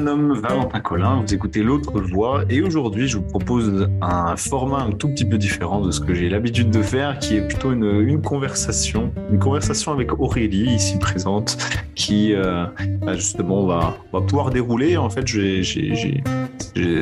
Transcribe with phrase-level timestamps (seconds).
[0.00, 4.92] me Valentin Collin, vous écoutez L'autre voix et aujourd'hui je vous propose un format un
[4.92, 8.20] tout petit peu différent de ce que j'ai l'habitude de faire qui est plutôt une,
[8.22, 11.58] conversation, une conversation avec Aurélie ici présente
[11.94, 12.64] qui euh,
[13.02, 14.96] bah, justement va, va pouvoir dérouler.
[14.96, 16.22] En fait, j'ai,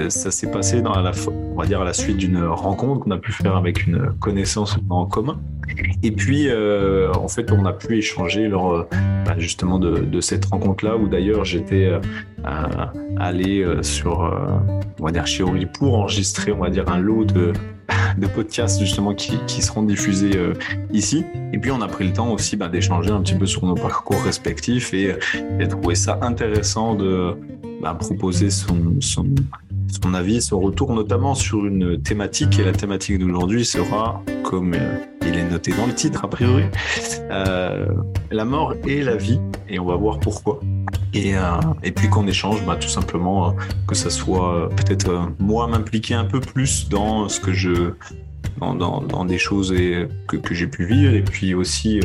[0.09, 4.79] ça s'est passé à la suite d'une rencontre qu'on a pu faire avec une connaissance
[4.91, 5.39] en commun.
[6.03, 8.89] Et puis, euh, en fait, on a pu échanger lors euh,
[9.27, 12.01] bah, justement de, cette rencontre-là, où d'ailleurs j'étais euh,
[13.19, 14.33] allé sur,
[15.01, 17.53] on va dire, chez Aurélie pour enregistrer, on va dire, un lot de,
[18.35, 20.39] podcasts justement qui, qui seront diffusés
[20.93, 21.25] ici.
[21.53, 23.75] Et puis, on a pris le temps aussi bah, d'échanger un petit peu sur nos
[23.75, 25.15] parcours respectifs et,
[25.61, 27.37] et trouvé ça intéressant de
[27.81, 29.27] bah, proposer son, son
[30.03, 32.59] son avis, son retour, notamment sur une thématique.
[32.59, 36.65] Et la thématique d'aujourd'hui sera, comme euh, il est noté dans le titre a priori,
[37.31, 37.87] euh,
[38.31, 39.41] la mort et la vie.
[39.69, 40.61] Et on va voir pourquoi.
[41.15, 41.41] Et, euh,
[41.83, 43.55] et puis qu'on échange bah, tout simplement,
[43.87, 47.93] que ça soit peut-être moi m'impliquer un peu plus dans ce que je...
[48.61, 52.01] Dans, dans, des choses et, que, que j'ai pu vivre et puis aussi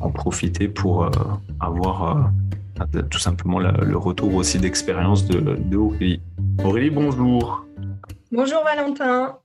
[0.00, 1.10] en profiter pour
[1.58, 2.30] avoir
[3.10, 6.20] tout simplement le retour aussi d'expérience de, de Aurélie.
[6.64, 7.66] Aurélie, bonjour.
[8.30, 9.38] Bonjour Valentin.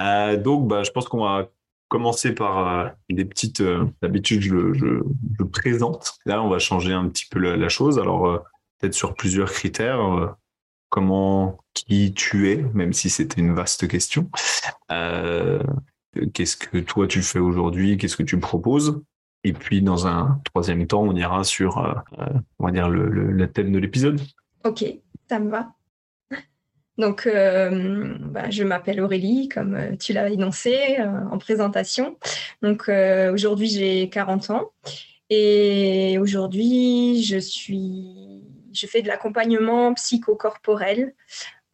[0.00, 1.50] Euh, donc, bah, je pense qu'on va
[1.88, 3.60] commencer par euh, des petites.
[3.60, 6.14] Euh, d'habitude, je, je, présente.
[6.24, 7.98] Là, on va changer un petit peu la, chose.
[7.98, 8.42] Alors,
[8.78, 10.34] peut-être sur plusieurs critères.
[10.88, 14.30] comment, qui tu es, même si c'était une vaste question.
[14.88, 17.98] Qu'est-ce que toi tu fais aujourd'hui?
[17.98, 19.02] Qu'est-ce que tu proposes?
[19.44, 22.26] Et puis, dans un troisième temps, on ira sur, euh, euh,
[22.58, 24.20] on va dire, le, thème de l'épisode.
[24.64, 24.84] Ok,
[25.28, 25.68] ça me va.
[26.96, 30.96] Donc, euh, bah, je m'appelle Aurélie, comme tu l'as énoncé
[31.30, 32.16] en présentation.
[32.62, 32.88] Donc,
[33.32, 34.72] aujourd'hui, j'ai 40 ans.
[35.28, 41.14] Et aujourd'hui, je suis, je fais de l'accompagnement psychocorporel,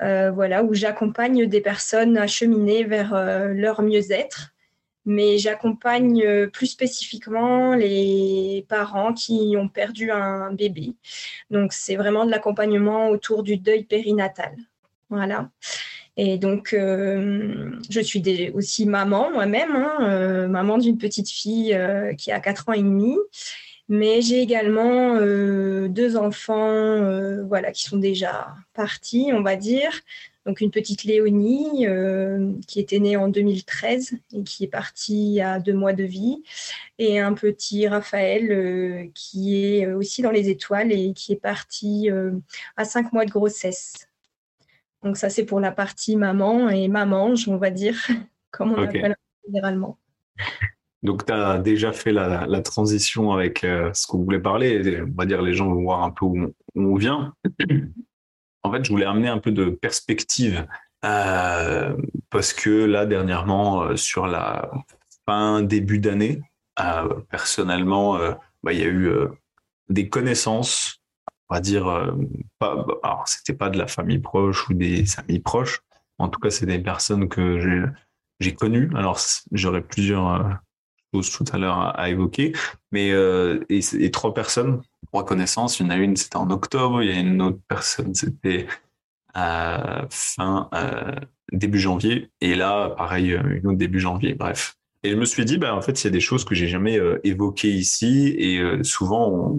[0.00, 3.14] voilà, où j'accompagne des personnes à cheminer vers
[3.52, 4.54] leur mieux-être
[5.06, 10.94] mais j'accompagne euh, plus spécifiquement les parents qui ont perdu un bébé.
[11.50, 14.56] Donc, c'est vraiment de l'accompagnement autour du deuil périnatal.
[15.08, 15.50] Voilà.
[16.16, 21.78] Et donc, euh, je suis aussi maman moi-même, hein, euh, maman d'une petite fille
[22.18, 23.16] qui a 4 ans et demi.
[23.88, 27.00] Mais j'ai également deux enfants
[27.48, 29.90] voilà, qui sont déjà partis, on va dire.
[30.50, 35.60] Donc une petite Léonie euh, qui était née en 2013 et qui est partie à
[35.60, 36.42] deux mois de vie,
[36.98, 42.10] et un petit Raphaël euh, qui est aussi dans les étoiles et qui est parti
[42.10, 42.32] euh,
[42.76, 44.08] à cinq mois de grossesse.
[45.04, 47.94] Donc ça c'est pour la partie maman et mamange, on va dire,
[48.50, 49.14] comme on appelle
[49.46, 49.98] généralement.
[51.04, 55.00] Donc, tu as déjà fait la, transition avec ce qu'on voulait parler.
[55.00, 57.34] On va dire les gens vont voir un peu où on vient
[58.62, 60.66] en fait, je voulais amener un peu de perspective
[61.04, 61.96] euh,
[62.28, 64.70] parce que là, dernièrement, euh, sur la
[65.26, 66.42] fin début d'année,
[66.80, 68.18] euh, personnellement,
[68.62, 69.10] bah, il y a eu
[69.88, 71.02] des connaissances,
[71.48, 72.14] on va dire,
[72.58, 72.86] pas,
[73.26, 75.80] c'était pas de la famille proche ou des amis proches,
[76.18, 77.90] en tout cas, c'est des personnes que
[78.40, 78.90] j'ai connues.
[78.94, 79.18] Alors,
[79.52, 80.58] j'aurais plusieurs
[81.12, 82.52] tout à l'heure à, évoquer,
[82.92, 84.80] mais et, et trois personnes
[85.12, 85.78] reconnaissance.
[85.78, 87.02] Il y en a une, c'était en octobre.
[87.02, 88.66] Il y a une autre personne, c'était
[89.34, 91.14] à fin euh,
[91.52, 92.30] début janvier.
[92.40, 94.34] Et là, pareil, une autre début janvier.
[94.34, 94.76] Bref.
[95.02, 96.68] Et je me suis dit, bah, en fait, il y a des choses que j'ai
[96.68, 98.34] jamais euh, évoquées ici.
[98.38, 99.58] Et euh, souvent,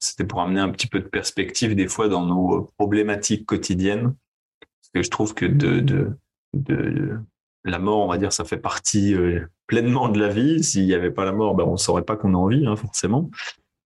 [0.00, 4.14] c'était pour amener un petit peu de perspective des fois dans nos problématiques quotidiennes.
[4.60, 6.16] Parce que je trouve que de, de,
[6.54, 7.18] de
[7.64, 9.14] la mort, on va dire, ça fait partie
[9.70, 10.64] pleinement de la vie.
[10.64, 12.74] S'il n'y avait pas la mort, ben, on ne saurait pas qu'on a envie, hein,
[12.74, 13.30] forcément.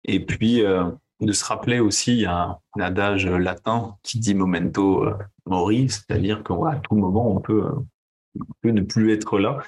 [0.04, 0.84] Et puis, euh,
[1.22, 5.14] de se rappeler aussi, il y a un adage latin qui dit momento euh,
[5.46, 7.64] mori, c'est-à-dire qu'à tout moment, on peut,
[8.66, 9.60] ne plus être là.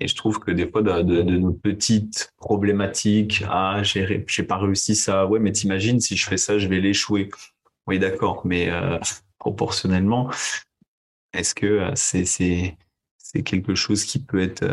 [0.00, 4.96] Et je trouve que des fois, de, nos petites problématiques, ah, j'ai, j'ai pas réussi
[4.96, 7.30] ça, ouais, mais t'imagines, si je fais ça, je vais l'échouer.
[7.86, 8.98] Oui, d'accord, mais euh,
[9.38, 10.28] proportionnellement,
[11.32, 14.64] est-ce que c'est quelque chose qui peut être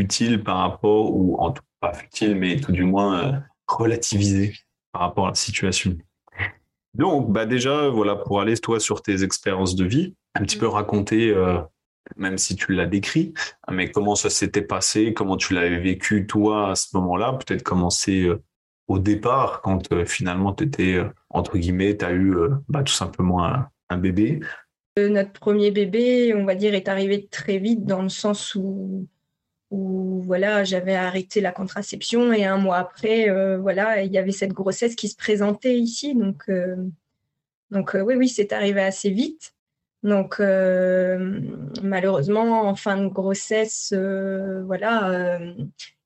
[0.00, 4.54] utile par rapport, ou en tout pas futile, mais tout du moins relativiser
[4.92, 5.96] par rapport à la situation.
[6.94, 10.66] Donc, bah déjà, voilà, pour aller toi sur tes expériences de vie, un petit peu
[10.66, 11.60] raconter, euh,
[12.16, 13.32] même si tu l'as décrit,
[13.70, 18.24] mais comment ça s'était passé, comment tu l'avais vécu toi à ce moment-là, peut-être commencer
[18.24, 18.42] euh,
[18.88, 22.34] au départ, quand euh, finalement tu étais, entre guillemets, tu as eu
[22.68, 23.44] bah, tout simplement
[23.88, 24.40] un bébé.
[24.98, 29.06] Notre premier bébé, on va dire, est arrivé très vite dans le sens où
[29.70, 34.32] où voilà, j'avais arrêté la contraception et un mois après, euh, voilà, il y avait
[34.32, 36.14] cette grossesse qui se présentait ici.
[36.14, 36.76] Donc, euh,
[37.70, 39.54] Donc oui, oui, c'est arrivé assez vite.
[40.02, 40.38] Donc
[41.82, 43.92] malheureusement, en fin de grossesse,
[44.64, 45.38] voilà,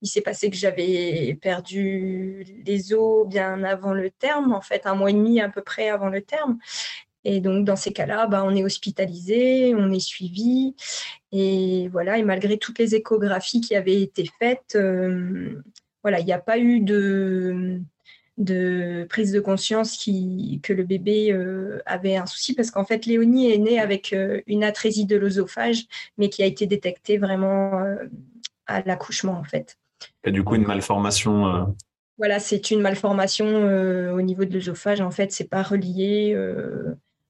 [0.02, 4.94] il s'est passé que j'avais perdu les os bien avant le terme, en fait un
[4.94, 6.58] mois et demi à peu près avant le terme.
[7.25, 10.76] Et donc, dans ces cas-là, bah, on est hospitalisé, on est suivi.
[11.36, 15.60] Et voilà, et malgré toutes les échographies qui avaient été faites, euh,
[16.04, 17.81] voilà, il n'y a pas eu de,
[18.38, 23.04] de prise de conscience qui, que le bébé euh, avait un souci parce qu'en fait,
[23.04, 25.86] Léonie est née avec euh, une atrésie de l'œsophage,
[26.19, 27.82] mais qui a été détectée vraiment
[28.69, 29.76] à l'accouchement, en fait.
[30.22, 31.75] Et du coup, une malformation
[32.16, 33.44] voilà, c'est une malformation
[34.14, 35.00] au niveau de l'œsophage.
[35.00, 36.32] En fait, c'est pas relié.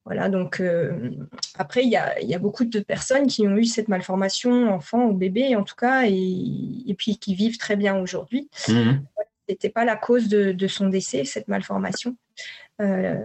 [0.05, 1.11] Voilà, donc euh,
[1.59, 5.57] après, il y a, beaucoup de personnes qui ont eu cette malformation, enfant ou bébé
[5.57, 8.51] en tout cas, et, puis qui vivent très bien aujourd'hui.
[8.69, 8.73] Mmh.
[9.17, 12.17] Ce n'était pas la cause de, son décès, cette malformation.
[12.83, 13.17] Euh,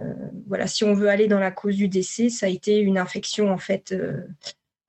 [0.46, 3.50] voilà, si on veut aller dans la cause du décès, ça a été une infection
[3.50, 3.94] en fait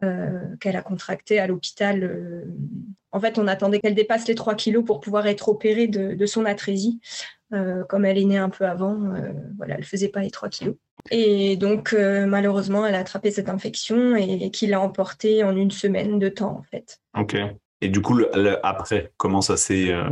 [0.04, 2.46] euh, qu'elle a contractée à l'hôpital.
[3.12, 6.46] En fait, on attendait qu'elle dépasse les 3 kilos pour pouvoir être opérée de, son
[6.46, 7.02] atrésie.
[7.88, 8.98] Comme elle est née un peu avant,
[9.58, 10.76] voilà, elle ne faisait pas les 3 kilos.
[11.10, 15.72] Et donc, euh, malheureusement, elle a attrapé cette infection et, qui l'a emportée en une
[15.72, 17.00] semaine de temps, en fait.
[17.18, 17.36] Ok.
[17.82, 18.20] Et du coup,
[18.62, 20.08] après, comment ça s'est euh,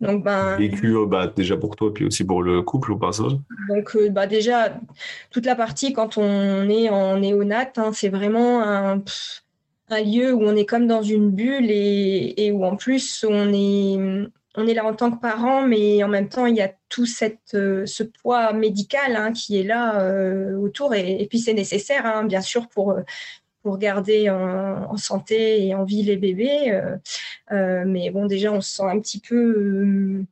[0.00, 3.32] donc, ben, vécu euh, bah, déjà pour toi, puis aussi pour le couple au passage?
[3.68, 4.78] Donc, bah, déjà,
[5.30, 9.02] toute la partie quand on est en néonate, hein, c'est vraiment un,
[9.88, 13.50] un, lieu où on est comme dans une bulle et, et où en plus on
[13.54, 16.72] est on est là en tant que parent, mais en même temps, il y a
[16.88, 17.06] tout
[17.54, 20.94] euh, ce poids médical hein, qui est là euh, autour.
[20.94, 23.02] Et, puis, c'est nécessaire, hein, bien sûr, pour, euh,
[23.78, 26.80] garder en, santé et en vie les bébés.
[27.50, 30.24] mais bon, déjà, on se sent un petit peu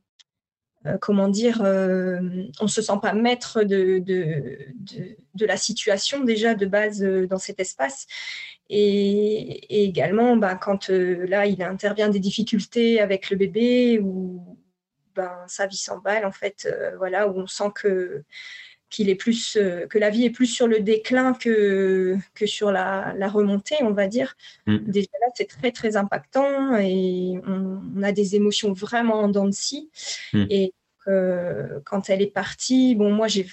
[1.01, 4.01] comment dire, on se sent pas maître de,
[5.41, 8.07] la situation déjà de base dans cet espace.
[8.71, 14.59] Et, également, bah, quand euh, là, il intervient des difficultés avec le bébé ou
[15.15, 18.25] ben, sa vie s'emballe, en fait, euh, voilà, où on sent que
[18.91, 22.71] qu'il est plus euh, que la vie est plus sur le déclin que que sur
[22.71, 24.77] la, la remontée on va dire mm.
[24.87, 29.55] déjà là c'est très très impactant et on, a des émotions vraiment en dents de
[29.55, 29.91] scie
[30.33, 30.45] mm.
[30.49, 30.75] et
[31.07, 33.47] quand elle est partie bon moi j'ai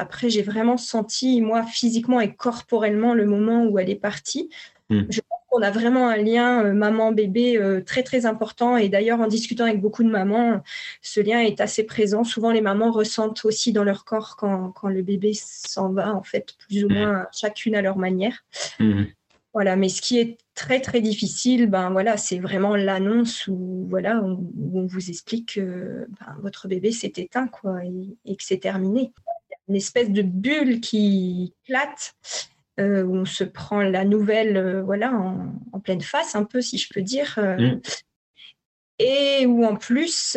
[0.00, 4.48] après, j'ai vraiment senti, moi, physiquement et corporellement, le moment où elle est partie.
[4.88, 5.02] Hmm.
[5.10, 8.78] Je pense qu'on a vraiment un lien euh, maman-bébé euh, très, très important.
[8.78, 10.62] Et d'ailleurs, en discutant avec beaucoup de mamans,
[11.02, 12.24] ce lien est assez présent.
[12.24, 16.22] Souvent, les mamans ressentent aussi dans leur corps quand, quand le bébé s'en va, en
[16.22, 16.94] fait, plus ou hmm.
[16.94, 18.42] moins chacune à leur manière.
[18.78, 19.04] Hmm.
[19.52, 24.22] Voilà, mais ce qui est très très difficile, ben voilà, c'est vraiment l'annonce où voilà,
[24.22, 28.44] on, où on vous explique que ben, votre bébé s'est éteint quoi et, et que
[28.44, 29.12] c'est terminé
[29.70, 32.14] une espèce de bulle qui éclate,
[32.80, 36.76] euh, où on se prend la nouvelle euh, voilà, en, pleine face, un peu, si
[36.76, 37.36] je peux dire.
[37.38, 37.80] Euh, mm.
[38.98, 40.36] Et où en plus,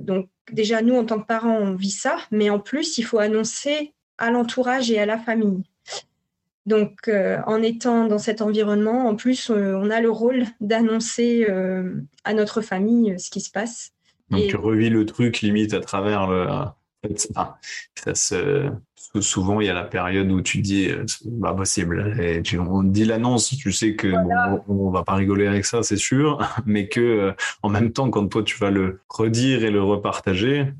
[0.00, 3.18] donc déjà nous, en tant que parents, on vit ça, mais en plus, il faut
[3.18, 5.64] annoncer à l'entourage et à la famille.
[6.66, 7.10] Donc,
[7.46, 11.48] en étant dans cet environnement, en plus, on a le rôle d'annoncer
[12.22, 13.90] à notre famille ce qui se passe.
[14.30, 16.46] Donc, tu revis le truc limite à travers le,
[17.14, 18.70] ça se,
[19.20, 22.16] souvent, il y a la période où tu dis, euh, c'est pas possible.
[22.20, 24.12] Et tu, on dit l'annonce, tu sais que
[24.68, 27.32] on, va pas rigoler avec ça, c'est sûr, mais que euh,
[27.62, 30.72] en même temps, quand toi tu vas le redire et le repartager,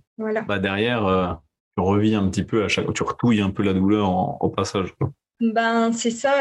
[0.47, 1.33] bah derrière, euh,
[1.76, 4.95] tu revis un petit peu à chaque, tu retouilles un peu la douleur au passage.
[5.40, 6.40] Ben, c'est ça.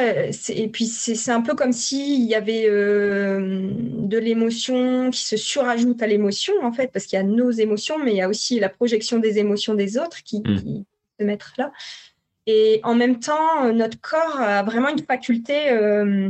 [0.50, 6.02] Et puis, c'est un peu comme s'il y avait euh, de l'émotion qui se surajoute
[6.02, 8.58] à l'émotion, en fait, parce qu'il y a nos émotions, mais il y a aussi
[8.58, 10.86] la projection des émotions des autres qui, mmh.
[11.20, 11.74] se mettent là.
[12.48, 16.30] Et en même temps, notre corps a vraiment une faculté euh,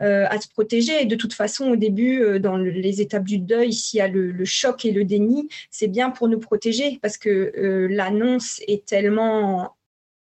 [0.00, 1.02] euh, à se protéger.
[1.02, 4.30] Et de toute façon, au début, dans les étapes du deuil, s'il y a le,
[4.30, 9.75] le, choc et le déni, c'est bien pour nous protéger parce que l'annonce est tellement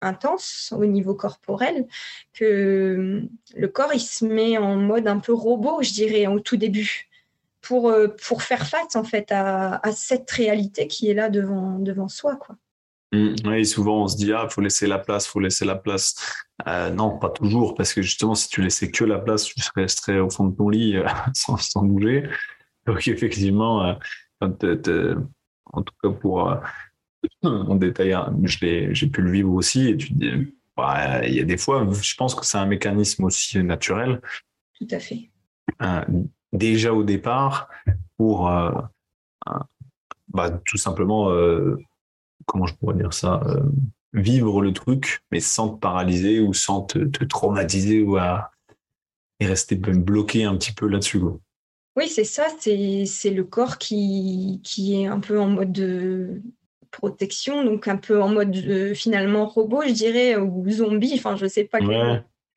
[0.03, 1.87] intense au niveau corporel
[2.33, 6.39] que hum, le corps il se met en mode un peu robot, je dirais, au
[6.39, 7.09] tout début,
[7.63, 12.09] pour, euh, pour faire face en fait à, cette réalité qui est là devant, devant
[12.09, 12.35] soi.
[12.35, 12.55] Quoi.
[13.13, 16.15] Mmh, oui, souvent on se dit ah faut laisser la place, faut laisser la place.
[16.67, 20.19] Euh, non, pas toujours, parce que justement si tu laissais que la place, tu resterais
[20.19, 22.29] au fond de ton lit euh, sans, sans, bouger.
[22.85, 23.97] Donc effectivement,
[24.41, 26.53] en tout cas pour
[27.43, 29.89] en détail, hein, j'ai pu le vivre aussi.
[29.89, 32.65] Et tu te dis, bah, il y a des fois, je pense que c'est un
[32.65, 34.21] mécanisme aussi naturel.
[34.79, 35.29] Tout à fait.
[35.81, 36.03] Euh,
[36.51, 37.69] déjà au départ,
[38.17, 38.71] pour euh,
[40.29, 41.77] bah, tout simplement, euh,
[42.45, 43.41] comment je pourrais dire ça
[44.13, 48.51] vivre le truc, mais sans te paralyser ou sans te, traumatiser ou à
[49.39, 51.19] et rester bloqué un petit peu là-dessus.
[51.95, 56.41] Oui, c'est ça, c'est le corps qui, qui est un peu en mode de
[56.93, 58.55] protection, donc un peu en mode
[58.95, 61.79] finalement robot, je dirais, ou zombie, enfin je sais pas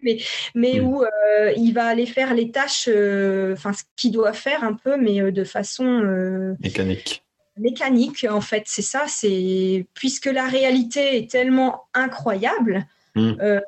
[0.02, 0.18] mais,
[0.54, 0.86] mais mm.
[0.86, 4.74] où euh, il va aller faire les tâches, euh, enfin ce qu'il doit faire un
[4.74, 7.22] peu, mais euh, de façon mécanique.
[7.58, 9.04] Mécanique, en fait, c'est ça.
[9.08, 13.60] C'est puisque la réalité est tellement incroyable, mm.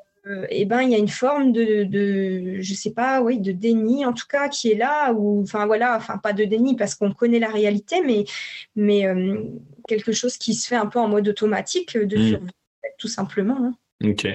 [0.51, 3.53] Et eh ben il y a une forme de, de, je sais pas, oui, de
[3.53, 6.95] déni en tout cas qui est là, ou enfin voilà, enfin pas de déni parce
[6.95, 8.25] qu'on connaît la réalité, mais
[8.77, 9.07] mais
[9.89, 12.29] quelque chose qui se fait un peu en mode automatique de mm.
[12.29, 12.51] survie,
[12.99, 13.57] tout simplement.
[13.61, 13.75] Hein.
[14.05, 14.29] Ok.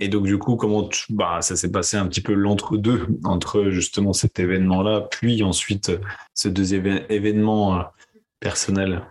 [0.00, 4.14] Et donc, du coup, comment bah, ça s'est passé un petit peu l'entre-deux, entre justement
[4.14, 5.92] cet événement-là, puis ensuite
[6.32, 7.82] ce deuxième événement euh,
[8.40, 9.02] personnel?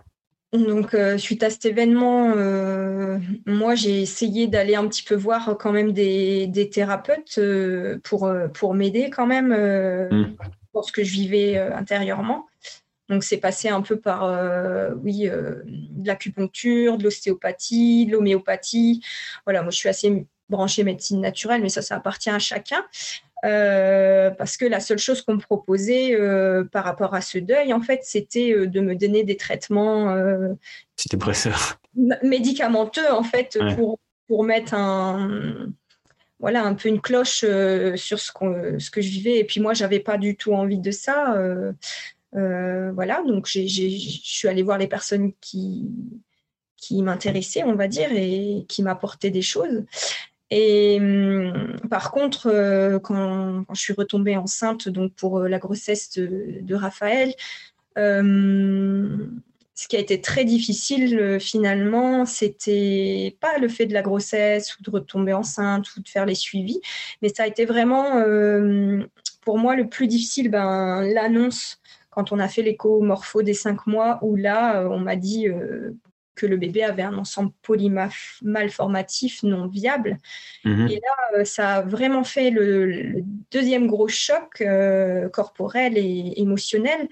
[0.52, 5.56] Donc, euh, suite à cet événement, euh, moi, j'ai essayé d'aller un petit peu voir
[5.58, 7.40] quand même des, thérapeutes
[8.04, 10.36] pour, pour m'aider quand même mmh.
[10.72, 12.46] pour ce que je vivais intérieurement.
[13.12, 19.02] Donc, c'est passé un peu par, euh, oui, euh, de l'acupuncture, de l'ostéopathie, de l'homéopathie.
[19.44, 22.82] Voilà, moi, je suis assez branchée médecine naturelle, mais ça, ça appartient à chacun.
[23.44, 26.16] Euh, parce que la seule chose qu'on me proposait
[26.70, 30.14] par rapport à ce deuil, en fait, c'était de me donner des traitements
[32.22, 35.68] médicamenteux, en fait, pour, pour mettre un,
[36.38, 37.44] voilà, un peu une cloche
[37.96, 38.32] sur ce,
[38.78, 39.38] ce que je vivais.
[39.38, 41.36] Et puis moi, j'avais pas du tout envie de ça.
[42.34, 45.90] Euh, voilà, donc je suis allée voir les personnes qui,
[46.76, 49.84] qui m'intéressaient, on va dire, et qui m'apportaient des choses.
[50.54, 56.10] Et hum, par contre, euh, quand, je suis retombée enceinte, donc pour euh, la grossesse
[56.18, 57.34] de, Raphaël,
[57.96, 64.82] ce qui a été très difficile finalement, c'était pas le fait de la grossesse ou
[64.82, 66.80] de retomber enceinte ou de faire les suivis,
[67.20, 68.22] mais ça a été vraiment
[69.42, 71.82] pour moi le plus difficile, ben, l'annonce
[72.12, 75.48] quand on a fait l'écho morpho des cinq mois, où là, euh, on m'a dit
[75.48, 75.92] euh,
[76.34, 80.18] que le bébé avait un ensemble polymalformatif non viable.
[80.64, 80.88] Mhm.
[80.88, 84.62] Et là, euh, ça a vraiment fait le, deuxième gros choc
[85.32, 87.08] corporel et émotionnel,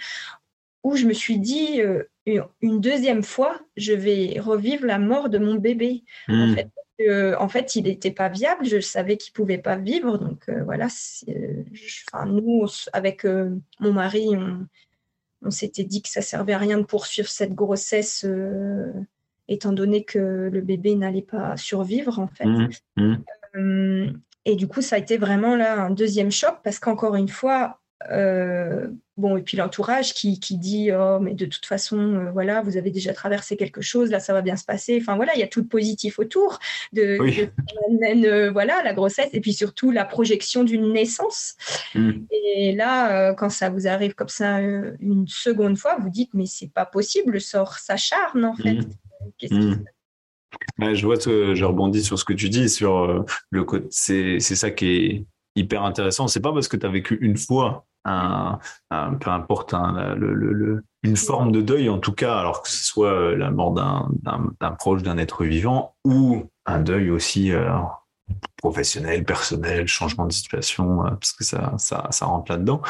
[0.82, 1.80] où je me suis dit,
[2.26, 6.04] une deuxième fois, je vais revivre la mort de mon bébé.
[6.28, 6.56] En, mhm.
[6.56, 10.16] fait, en, fait, il n'était pas viable, je savais qu'il ne pouvait pas vivre.
[10.16, 10.88] Donc voilà,
[12.26, 14.66] nous, avec mon mari, on,
[15.42, 18.92] on s'était dit que ça servait à rien de poursuivre cette grossesse euh,
[19.48, 22.46] étant donné que le bébé n'allait pas survivre en fait.
[22.46, 23.16] Mmh, mmh.
[23.56, 24.12] Euh,
[24.44, 27.80] et du coup, ça a été vraiment là un deuxième choc parce qu'encore une fois,
[28.10, 28.88] euh,
[29.20, 32.90] bon, et puis l'entourage qui, dit oh mais de toute façon euh, voilà vous avez
[32.90, 35.46] déjà traversé quelque chose là ça va bien se passer enfin voilà il y a
[35.46, 36.58] tout de positif autour
[36.92, 37.18] de,
[38.26, 41.54] euh, voilà la grossesse et puis surtout la projection d'une naissance
[41.94, 42.10] mm.
[42.30, 46.72] et là quand ça vous arrive comme ça une seconde fois vous dites mais c'est
[46.72, 48.80] pas possible le sort s'acharne en fait
[49.50, 49.84] mm.
[50.78, 50.94] mm.
[50.94, 54.70] je vois que je rebondis sur ce que tu dis sur le côté c'est ça
[54.70, 58.58] qui est hyper intéressant c'est pas parce que tu as vécu une fois un,
[59.20, 59.74] peu importe
[61.02, 64.72] une forme de deuil en tout cas, alors que ce soit euh, la mort d'un
[64.72, 67.70] proche, d'un être vivant, ou un deuil aussi euh,
[68.56, 72.82] professionnel, personnel, changement de situation, euh, parce que ça, ça, ça rentre là-dedans,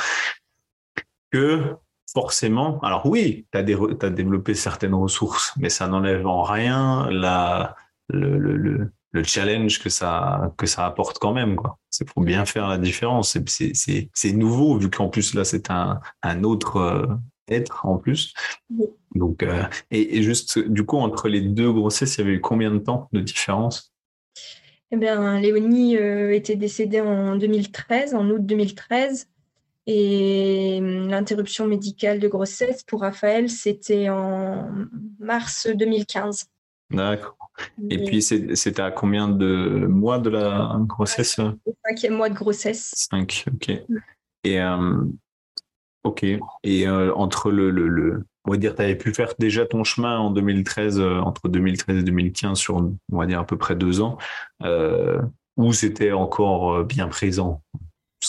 [1.30, 1.76] que
[2.12, 7.76] forcément, alors oui, tu as, as, développé certaines ressources, mais ça n'enlève en rien la,
[8.08, 8.92] le, le, le
[9.24, 11.78] challenge que ça que ça apporte quand même quoi.
[11.90, 13.36] C'est pour bien faire la différence.
[13.46, 17.06] C'est c'est nouveau vu qu'en plus là c'est un un autre euh,
[17.48, 18.32] être en plus.
[19.14, 22.70] Donc euh, et, juste du coup entre les deux grossesses il y avait eu combien
[22.70, 23.92] de temps de différence?
[24.92, 29.28] Eh bien Léonie euh, était décédée en 2013 en août 2013
[29.86, 34.68] et hum, l'interruption médicale de grossesse pour Raphaël c'était en
[35.18, 36.46] mars 2015
[36.90, 37.36] d'accord
[37.90, 41.40] et puis, c'était à combien de mois de la grossesse
[41.86, 42.92] Cinquième mois de grossesse.
[42.94, 43.70] Cinq, ok.
[44.44, 45.04] Et, euh,
[46.04, 46.24] ok.
[46.64, 49.84] Et euh, entre le, le, le, on va dire, tu avais pu faire déjà ton
[49.84, 53.76] chemin en 2013, euh, entre 2013 et 2015, sur, on va dire, à peu près
[53.76, 54.18] deux ans,
[55.56, 57.62] où c'était encore bien présent?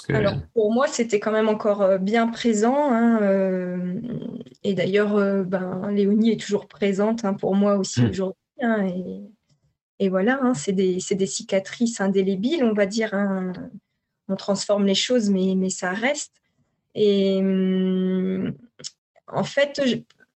[0.08, 2.94] Alors, pour moi, c'était quand même encore bien présent.
[2.94, 3.80] Hein,
[4.64, 8.10] et d'ailleurs, ben, Léonie est toujours présente hein, pour moi aussi hmm.
[8.10, 8.41] aujourd'hui.
[8.62, 8.88] Hein,
[10.00, 13.14] et, voilà, hein, c'est des, cicatrices indélébiles, on va dire.
[13.14, 13.54] Hein.
[14.28, 16.34] On transforme les choses, mais, mais ça reste.
[16.96, 18.54] Et hum,
[19.28, 19.82] en fait,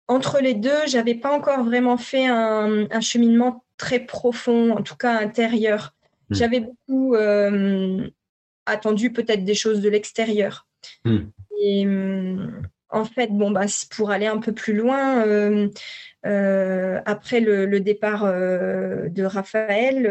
[0.08, 5.20] entre les deux, j'avais pas encore vraiment fait un, cheminement très profond, en tout cas
[5.20, 5.96] intérieur.
[6.30, 6.36] Hmm.
[6.36, 7.16] J'avais beaucoup
[8.66, 10.68] attendu peut-être des choses de l'extérieur.
[11.04, 11.30] Hmm.
[11.60, 11.86] Et
[12.96, 15.24] en fait, bon, bah, pour aller un peu plus loin,
[16.24, 20.10] après le, départ de Raphaël,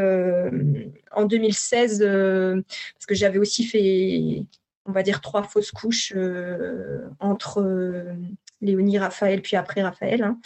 [1.12, 4.46] en 2016, parce que j'avais aussi fait
[4.86, 8.14] on va dire, trois fausses couches euh, entre euh,
[8.60, 10.22] Léonie, Raphaël, puis après Raphaël.
[10.22, 10.38] Hein.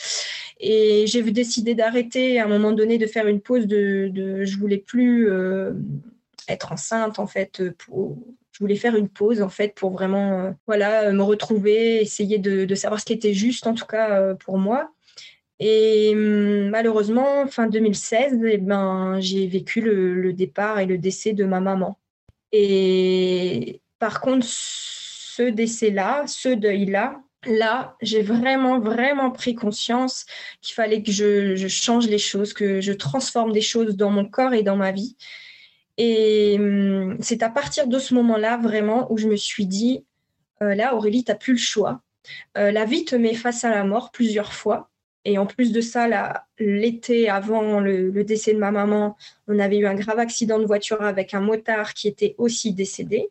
[0.61, 4.59] Et j'ai décidé d'arrêter à un moment donné de faire une pause de, de je
[4.59, 5.73] voulais plus euh,
[6.49, 8.18] être enceinte en fait pour,
[8.59, 13.00] je voulais faire une pause en fait pour vraiment voilà me retrouver essayer de, savoir
[13.00, 14.91] ce qui était juste en tout cas pour moi
[15.61, 21.33] et hum, malheureusement fin 2016 eh ben j'ai vécu le, le, départ et le décès
[21.33, 21.99] de ma maman
[22.53, 30.27] et par contre, ce décès-là, ce deuil-là, là, j'ai vraiment, vraiment pris conscience
[30.61, 34.55] qu'il fallait que je, change les choses, que je transforme des choses dans mon corps
[34.55, 35.17] et dans ma vie.
[35.99, 40.05] Et hum, c'est à partir de ce moment-là, vraiment, où je me suis dit,
[40.62, 42.00] euh, là, Aurélie, tu n'as plus le choix.
[42.57, 44.90] Euh, la vie te met face à la mort plusieurs fois.
[45.25, 46.07] Et en plus de ça,
[46.59, 50.64] l'été avant le, le, décès de ma maman, on avait eu un grave accident de
[50.64, 53.28] voiture avec un motard qui était aussi décédé.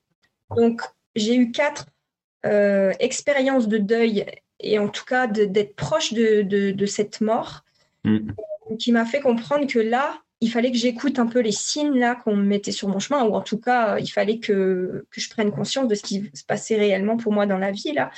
[0.56, 0.82] Donc,
[1.16, 1.88] j'ai eu quatre
[2.46, 4.26] euh, expériences de deuil
[4.60, 7.64] et en tout cas d'être proche de, cette mort
[8.04, 8.32] mm.
[8.80, 12.16] qui m'a fait comprendre que là, il fallait que j'écoute un peu les signes là
[12.16, 15.52] qu'on me mettait sur mon chemin ou en tout cas, il fallait que, je prenne
[15.52, 18.12] conscience de ce qui se passait réellement pour moi dans la vie là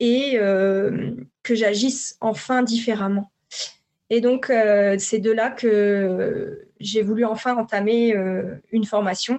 [0.00, 1.12] et euh,
[1.42, 3.30] que j'agisse enfin différemment.
[4.10, 8.14] Et donc, euh, c'est de là que j'ai voulu enfin entamer
[8.72, 9.38] une formation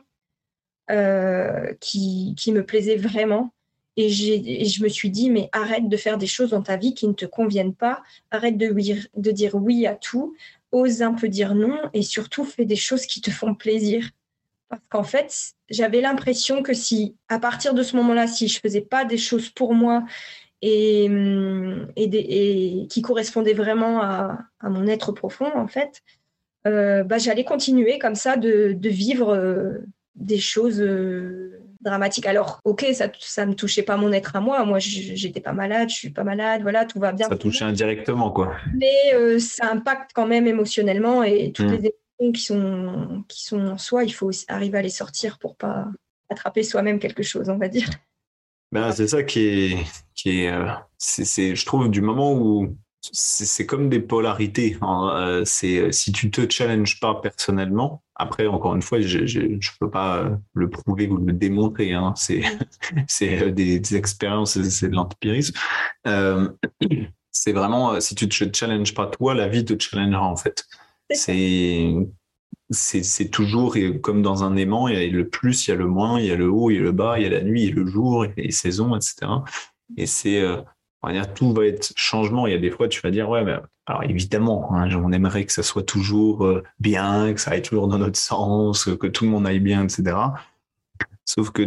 [0.91, 3.53] euh, qui, qui, me plaisait vraiment.
[3.95, 7.07] Et, je me suis dit, mais arrête de faire des choses dans ta vie qui
[7.07, 8.74] ne te conviennent pas, arrête de,
[9.15, 10.35] de dire oui à tout,
[10.74, 14.09] ose un peu dire non et surtout fais des choses qui te font plaisir.
[14.68, 18.81] Parce qu'en fait, j'avais l'impression que si, à partir de ce moment-là, si je faisais
[18.81, 20.03] pas des choses pour moi
[20.62, 21.05] et,
[21.96, 26.01] et, et qui correspondaient vraiment à, à, mon être profond, en fait,
[26.66, 29.79] euh, bah, j'allais continuer comme ça de, de vivre euh,
[30.16, 31.52] des choses euh,
[31.83, 32.25] dramatiques.
[32.25, 34.65] Alors, ok, ça, ça ne touchait pas mon être à moi.
[34.65, 37.27] Moi, j'étais pas malade, je suis pas malade, voilà, tout va bien.
[37.29, 38.55] Ça touchait indirectement, quoi.
[38.74, 41.75] Mais euh, ça impacte quand même émotionnellement et toutes mm.
[41.75, 45.55] les émotions qui sont, qui sont en soi, il faut arriver à les sortir pour
[45.55, 45.87] pas
[46.29, 47.89] attraper soi-même quelque chose, on va dire.
[48.72, 49.77] Ben, c'est ça qui est,
[50.15, 50.65] qui est, euh,
[50.98, 52.75] c'est, je trouve, du moment où
[53.11, 54.77] c'est comme des polarités.
[54.81, 55.11] Hein.
[55.16, 58.03] Euh, c'est euh, si tu te challenges pas personnellement.
[58.16, 61.94] Après, encore une fois, je ne peux pas le prouver ou le démontrer.
[61.94, 62.13] Hein.
[62.16, 62.44] C'est
[63.07, 65.55] c'est euh, des, expériences, c'est de l'empirisme.
[67.31, 70.66] c'est vraiment si tu te challenges pas toi, la vie te challengera en fait.
[71.11, 71.94] C'est
[72.70, 75.85] c'est toujours comme dans un aimant, il y a le plus, il y a le
[75.85, 77.42] moins, il y a le haut, il y a le bas, il y a la
[77.42, 79.27] nuit, il y a le jour, il y a les saisons, etc.
[79.98, 80.44] Et c'est
[81.03, 82.48] on va dire, tout va être changement.
[82.48, 85.46] Il y a des fois, tu vas dire, ouais, mais alors évidemment, hein, on aimerait
[85.46, 89.25] que ça soit toujours euh, bien, que ça aille toujours dans notre sens, que tout
[89.25, 90.16] le monde aille bien, etc.
[91.25, 91.63] Sauf que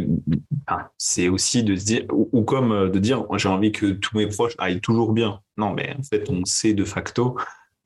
[0.97, 4.27] c'est aussi de se dire, ou, comme euh, de dire, j'ai envie que tous mes
[4.27, 5.41] proches aillent toujours bien.
[5.59, 7.39] Non, mais en fait, on sait de facto,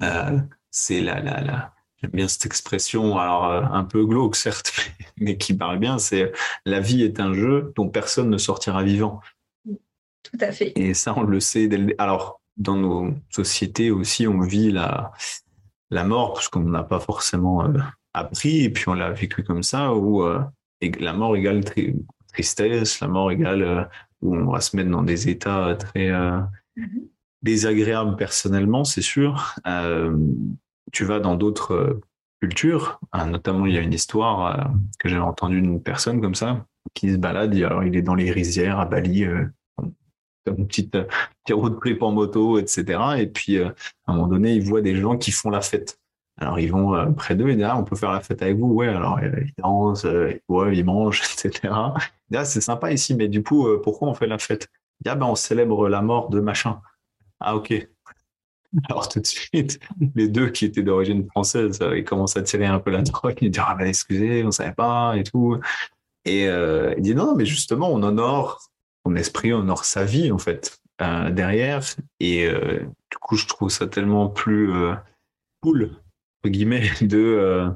[0.03, 0.39] euh,
[0.71, 4.73] c'est la, la, la, j'aime bien cette expression, alors un peu glauque certes,
[5.17, 6.31] mais qui parle bien, c'est
[6.65, 9.21] la vie est un jeu dont personne ne sortira vivant.
[10.23, 10.73] Tout à fait.
[10.77, 11.69] Et ça, on le sait.
[11.99, 15.13] Alors, dans nos sociétés aussi, on vit la,
[15.91, 17.79] la mort parce qu'on n'a pas forcément euh,
[18.15, 20.41] appris et puis on l'a vécu comme ça, où euh,
[20.99, 21.63] la mort égale
[22.33, 23.85] tristesse, la mort égale euh,
[24.23, 27.09] où on va se mettre dans des états très mm-hmm.
[27.43, 29.57] désagréables personnellement, c'est sûr.
[30.93, 32.01] tu vas dans d'autres
[32.43, 37.11] cultures, notamment il y a une histoire que j'avais entendue d'une personne comme ça qui
[37.11, 39.25] se balade, alors il est dans les rizières à Bali,
[40.47, 41.05] une petite, euh,
[41.45, 43.01] petit road trip en moto, etc.
[43.19, 43.71] Et puis, euh,
[44.07, 46.01] à un moment donné, ils voient des gens qui font la fête.
[46.39, 48.57] Alors, ils vont euh, près d'eux et disent, ah, on peut faire la fête avec
[48.57, 48.69] vous.
[48.73, 50.41] Ouais, alors, ils dansent, ils
[50.75, 51.73] ils mangent, etc.
[52.35, 54.69] Ah, c'est sympa ici, mais du coup, pourquoi on fait la fête?
[55.07, 56.81] Ah, ben, on célèbre la mort de machin.
[57.41, 57.89] Ah, ok.
[58.89, 59.81] Alors, tout de suite,
[60.15, 63.37] les deux qui étaient d'origine française, ils commencent à tirer un peu la drogue.
[63.41, 65.59] Ils disent, ah, ben, excusez, on savait pas et tout.
[66.25, 68.61] Et euh, il dit, non, mais justement, on honore
[69.05, 71.83] son esprit honore sa vie en fait euh, derrière.
[72.21, 74.95] Et euh, du coup je trouve ça tellement plus euh,
[75.63, 75.91] cool
[76.43, 77.71] entre guillemets de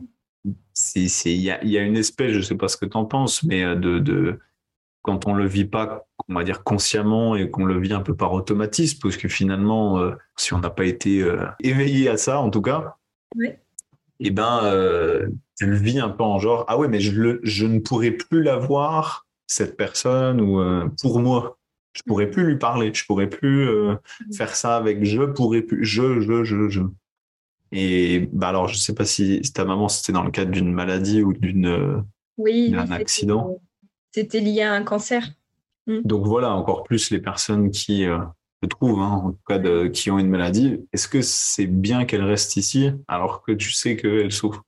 [0.74, 3.04] c'est il y a, y a, une espèce je sais pas ce que tu en
[3.04, 4.38] penses mais de, de
[5.02, 8.14] quand on le vit pas on va dire consciemment et qu'on le vit un peu
[8.14, 11.24] par automatisme parce que finalement si on n'a pas été
[11.60, 12.96] éveillé à ça en tout cas
[13.40, 14.60] et eh ben,
[15.58, 18.10] tu le vis un peu en genre, ah ouais, mais je, le, je ne pourrais
[18.10, 21.58] plus la voir, cette personne, ou euh, pour moi.
[21.92, 23.94] Je pourrais plus lui parler, je pourrais plus euh,
[24.36, 26.82] faire ça avec je pourrais plus, je, je, je, je.
[27.70, 31.22] Et bah alors, je sais pas si, ta maman, c'était dans le cadre d'une maladie
[31.22, 32.04] ou d'une
[32.36, 33.60] oui, d'un accident.
[34.12, 35.28] C'était lié à un cancer.
[35.86, 36.00] Mm.
[36.04, 38.04] Donc voilà, encore plus les personnes qui,
[38.66, 42.24] trouve, hein, en tout cas, de, qui ont une maladie, est-ce que c'est bien qu'elle
[42.24, 44.64] reste ici alors que tu sais qu'elle souffre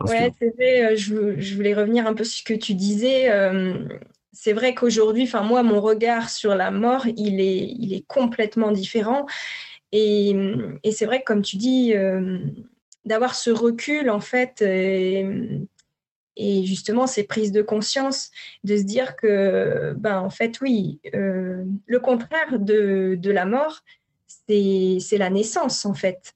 [0.00, 3.30] Ouais, c'est vrai, euh, je, voulais revenir un peu sur ce que tu disais.
[3.30, 3.88] Euh,
[4.32, 8.72] c'est vrai qu'aujourd'hui, enfin moi, mon regard sur la mort, il est, il est complètement
[8.72, 9.26] différent.
[9.92, 10.36] Et,
[10.82, 12.38] et c'est vrai que, comme tu dis, euh,
[13.04, 14.62] d'avoir ce recul, en fait,
[16.36, 18.30] et justement ces prises de conscience,
[18.64, 23.82] de se dire que, ben, en fait, oui, euh, le contraire de, de la mort,
[24.48, 26.34] c'est la naissance, en fait.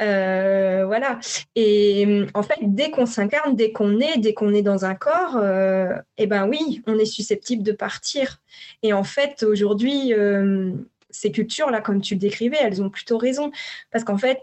[0.00, 1.18] Euh, voilà.
[1.56, 5.36] Et en fait, dès qu'on s'incarne, dès qu'on est, dès qu'on est dans un corps,
[5.36, 8.40] euh, eh ben oui, on est susceptible de partir.
[8.82, 10.12] Et en fait, aujourd'hui,
[11.10, 13.50] ces cultures-là, comme tu le décrivais, elles ont plutôt raison.
[13.90, 14.40] Parce qu'en fait,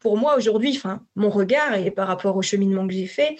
[0.00, 0.80] pour moi, aujourd'hui,
[1.16, 3.36] mon regard et par rapport au cheminement que j'ai fait,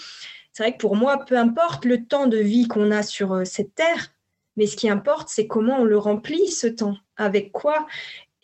[0.54, 3.44] c'est vrai que pour moi, peu importe le temps de vie qu'on a sur euh,
[3.44, 4.12] cette terre,
[4.56, 7.86] mais ce qui importe, c'est comment on le remplit ce temps, avec quoi.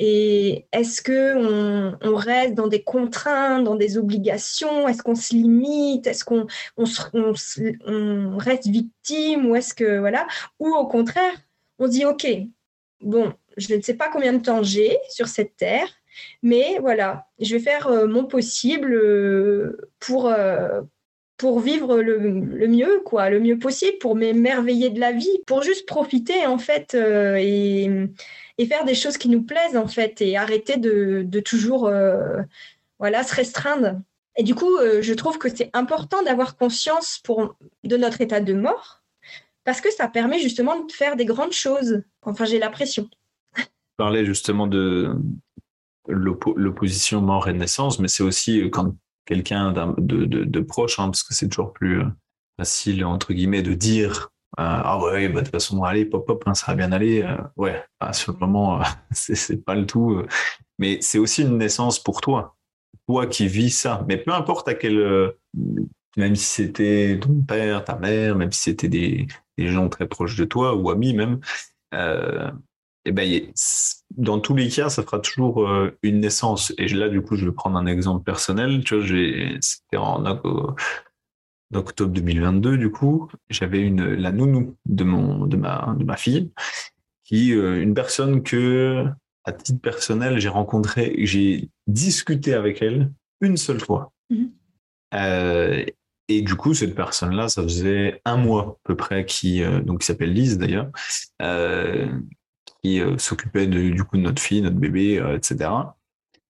[0.03, 1.37] Et est-ce que
[2.03, 4.89] on, reste dans des contraintes, dans des obligations?
[4.89, 6.07] Est-ce qu'on se limite?
[6.07, 6.47] Est-ce qu'on
[6.79, 9.45] on, reste victime?
[9.45, 10.27] Ou est-ce que voilà.
[10.59, 11.35] Ou au contraire,
[11.79, 12.27] on dit ok,
[13.03, 15.89] bon, je ne sais pas combien de temps j'ai sur cette terre,
[16.43, 20.33] mais voilà, je vais faire euh, mon possible euh, pour
[21.41, 22.19] pour vivre le,
[22.69, 26.95] mieux, quoi, le mieux possible, pour m'émerveiller de la vie, pour juste profiter en fait
[26.95, 28.07] euh,
[28.59, 32.43] et, faire des choses qui nous plaisent en fait et arrêter de, toujours euh,
[32.99, 34.01] voilà se restreindre.
[34.37, 38.41] Et du coup, euh, je trouve que c'est important d'avoir conscience pour, de notre état
[38.41, 39.03] de mort
[39.65, 42.03] parce que ça permet justement de faire des grandes choses.
[42.23, 43.09] Enfin, j'ai l'impression.
[43.97, 45.15] Parler justement de
[46.09, 48.95] l'opposition mort et naissance, mais c'est aussi quand
[49.31, 52.07] quelqu'un de, de, proche, hein, parce que c'est toujours plus euh,
[52.59, 56.55] facile, entre guillemets, de dire Ah ouais, bah, de toute façon, allez, pop, pop, hein,
[56.55, 57.23] ça va bien aller.
[57.23, 58.81] Euh, ouais, bah, sur le moment,
[59.13, 60.23] c'est pas le tout.
[60.79, 62.57] Mais c'est aussi une naissance pour toi.
[63.09, 64.05] Toi qui vis ça.
[64.09, 65.35] Mais peu importe à quel.
[66.17, 69.27] même si c'était ton père, ta mère, même si c'était des,
[69.59, 71.41] gens très proches de toi ou amis même,
[73.07, 73.53] eh ben,
[74.17, 76.73] dans tous les cas, ça fera toujours euh, une naissance.
[76.77, 78.85] Et là, du coup, je vais prendre un exemple personnel.
[78.85, 79.07] Tu vois,
[79.61, 80.25] c'était en
[81.75, 86.53] octobre 2022, du coup, j'avais une la nounou de mon de ma de ma fille,
[87.25, 89.07] qui euh, une personne que
[89.45, 94.13] à titre personnel j'ai rencontré, j'ai discuté avec elle une seule fois.
[94.31, 94.51] Mm-hmm.
[95.15, 95.85] Euh,
[96.29, 100.07] et du coup, cette personne-là, ça faisait un mois à peu près, qui donc qui
[100.07, 100.93] s'appelle Lise d'ailleurs,
[102.83, 105.71] qui euh, s'occupait du coup de notre fille, notre bébé, euh, etc.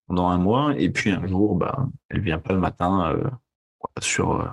[0.07, 0.75] pendant un mois.
[0.79, 3.31] Et puis un jour, bah, elle vient pas le matin euh,
[4.01, 4.53] sur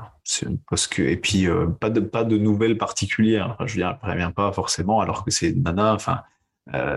[0.70, 1.48] parce que et puis
[1.80, 3.56] pas de pas de nouvelles particulières.
[3.66, 5.94] je veux dire, elle prévient pas forcément, alors que c'est nana.
[5.94, 6.24] Enfin,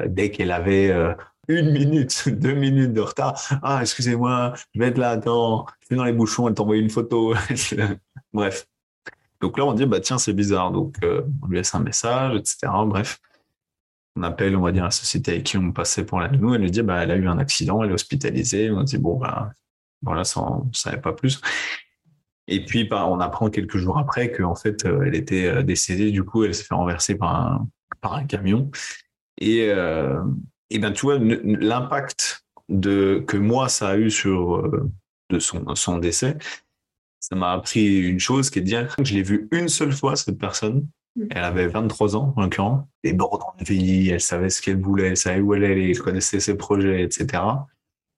[0.06, 0.94] dès qu'elle avait
[1.48, 3.40] une minute, deux minutes de retard.
[3.62, 6.90] Ah, excusez-moi, je vais être là, attends, je suis dans les bouchons, elle t'envoie une
[6.90, 7.34] photo.
[8.32, 8.66] Bref.
[9.40, 10.70] Donc là, on dit, bah tiens, c'est bizarre.
[10.70, 12.68] Donc, on lui laisse un message, etc.
[12.86, 13.20] Bref
[14.16, 16.62] on appelle, on va dire, la société avec qui on passait pour la nounou, elle
[16.62, 18.70] nous dit, bah, elle a eu un accident, elle est hospitalisée.
[18.70, 19.52] On dit, bon, bah,
[20.02, 21.40] voilà, ça, on savait pas plus.
[22.50, 26.10] Et puis, bah, on apprend quelques jours après qu'en fait, euh, elle était euh, décédée.
[26.10, 27.68] Du coup, elle s'est fait renverser par un,
[28.00, 28.70] par un camion.
[29.38, 30.22] Et, euh,
[30.68, 34.70] et ben, tu vois, l'impact de, que moi, ça a eu sur
[35.30, 36.36] de son, son décès,
[37.20, 39.92] ça m'a appris une chose qui est de dire que je l'ai vue une seule
[39.92, 40.86] fois, cette personne,
[41.16, 41.26] Mm.
[41.30, 44.80] Elle avait 23 ans, en l'occurrence, et bon dans le vie, elle savait ce qu'elle
[44.80, 47.42] voulait, elle savait où elle allait, elle connaissait ses projets, etc.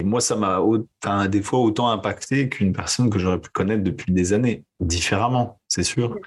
[0.01, 4.13] Et moi, ça m'a des fois autant impacté qu'une personne que j'aurais pu connaître depuis
[4.13, 6.19] des années, différemment, c'est sûr.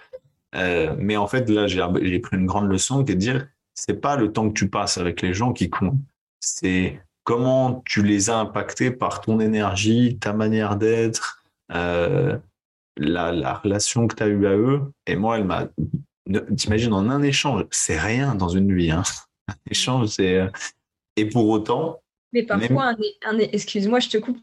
[0.55, 3.99] Euh, mais en fait, là, j'ai pris une grande leçon qui est de dire, c'est
[3.99, 5.99] pas le temps que tu passes avec les gens qui compte,
[6.39, 12.37] c'est comment tu les as impactés par ton énergie, ta manière d'être, euh,
[12.95, 14.93] la, la, relation que tu as eue à eux.
[15.07, 15.67] Et moi, elle m'a
[16.57, 18.89] T'imagines en un échange, c'est rien dans une vie.
[18.89, 19.03] Hein.
[19.47, 20.39] Un échange, c'est.
[20.39, 20.49] Euh,
[21.17, 22.01] et pour autant.
[22.35, 22.95] Mais parfois,
[23.25, 24.37] un, excuse-moi, je te coupe.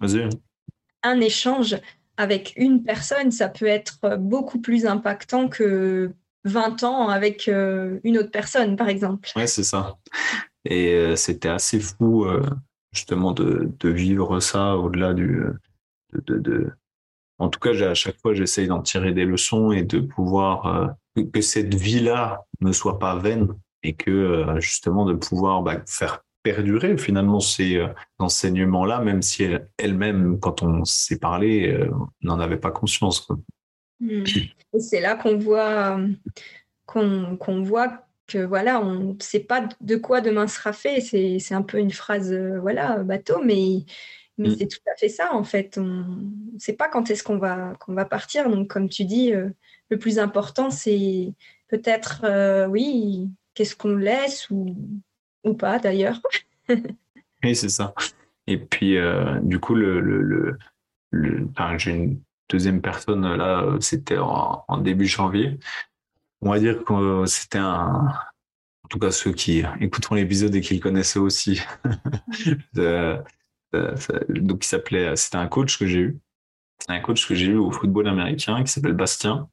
[1.02, 1.76] Un échange
[2.16, 6.10] avec une personne, ça peut être beaucoup plus impactant que
[6.44, 9.28] 20 ans avec euh, une autre personne, par exemple.
[9.36, 9.98] Ouais, c'est ça.
[10.64, 12.26] Et euh, c'était assez fou,
[12.92, 15.42] justement, de, de, vivre ça au-delà du,
[16.14, 16.70] de, de,
[17.38, 21.40] en tout cas, à chaque fois, j'essaye d'en tirer des leçons et de pouvoir que
[21.42, 23.48] cette vie-là ne soit pas vaine
[23.82, 27.84] et que justement de pouvoir bah, faire perdurer finalement ces
[28.18, 29.46] enseignements-là, même si
[29.78, 31.78] elle-même, quand on s'est parlé,
[32.22, 33.28] n'en avait pas conscience.
[34.00, 34.24] Hmm.
[34.78, 36.00] C'est là qu'on voit
[36.86, 41.00] qu'on voit que voilà, on ne sait pas de quoi demain sera fait.
[41.00, 43.84] C'est un peu une phrase euh, voilà bateau, mais
[44.38, 44.56] mais mm.
[44.58, 45.78] c'est tout à fait ça en fait.
[45.78, 45.84] On
[46.54, 48.48] ne sait pas quand est-ce qu'on va qu'on va partir.
[48.48, 49.48] Donc comme tu dis, euh,
[49.90, 51.32] le plus important c'est
[51.68, 54.76] peut-être euh, oui, qu'est-ce qu'on laisse ou
[55.44, 56.20] ou pas d'ailleurs.
[56.68, 57.94] oui, c'est ça.
[58.46, 58.96] Et puis
[59.42, 60.56] du coup le, le,
[61.10, 65.58] le, j'ai une deuxième personne là, c'était en, début janvier
[66.42, 68.12] on va dire que c'était un,
[68.84, 71.60] en tout cas ceux qui écouteront l'épisode et qui le connaissaient aussi.
[72.74, 76.18] donc il s'appelait, c'était un coach que j'ai eu,
[76.88, 79.48] un coach que j'ai eu au football américain qui s'appelle Bastien.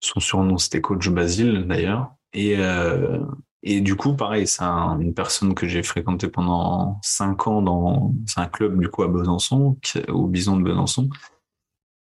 [0.00, 2.12] Son surnom c'était coach Basile d'ailleurs.
[2.32, 3.20] Et euh,
[3.62, 8.46] et du coup, pareil, c'est une personne que j'ai fréquentée pendant cinq ans dans un
[8.46, 9.76] club du coup à Besançon,
[10.08, 11.08] au Bison de Besançon.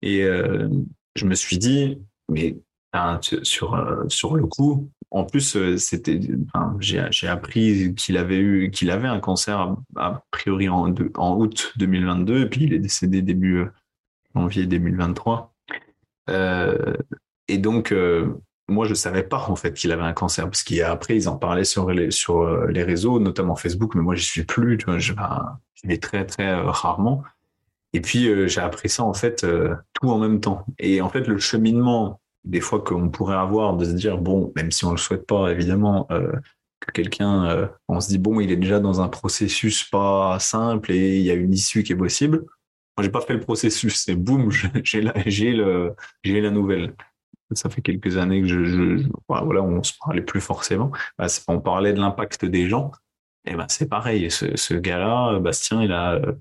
[0.02, 0.68] Et euh,
[1.14, 1.98] je me suis dit,
[2.28, 2.56] mais
[3.42, 4.90] sur euh, sur le coup.
[5.12, 6.20] En plus, euh, c'était,
[6.78, 12.42] j'ai appris qu'il avait eu, qu'il avait un cancer a, priori en, en, août 2022
[12.42, 13.66] et puis il est décédé début
[14.34, 15.52] janvier 2023.
[16.28, 16.94] Euh,
[17.48, 17.92] et donc,
[18.70, 21.64] moi, je savais pas en fait qu'il avait un cancer parce qu'après ils en parlaient
[21.64, 24.78] sur les sur les réseaux, notamment Facebook, mais moi j'y suis plus.
[24.98, 25.12] Je,
[25.84, 27.22] vais très très rarement.
[27.92, 29.44] Et puis j'ai appris ça en fait
[29.94, 30.64] tout en même temps.
[30.78, 34.70] Et en fait, le cheminement des fois qu'on pourrait avoir de se dire bon même
[34.70, 36.32] si on le souhaite pas évidemment euh,
[36.80, 40.92] que quelqu'un euh, on se dit bon il est déjà dans un processus pas simple
[40.92, 42.38] et il y a une issue qui est possible
[42.96, 44.50] moi j'ai pas fait le processus c'est boum
[44.84, 46.94] j'ai la j'ai la nouvelle
[47.52, 50.90] ça fait quelques années que je, voilà on se parlait plus forcément.
[51.18, 52.92] Bah, on parlait de l'impact des gens.
[53.46, 54.30] Et ben c'est pareil.
[54.30, 56.32] Ce, gars-là Bastien il a euh,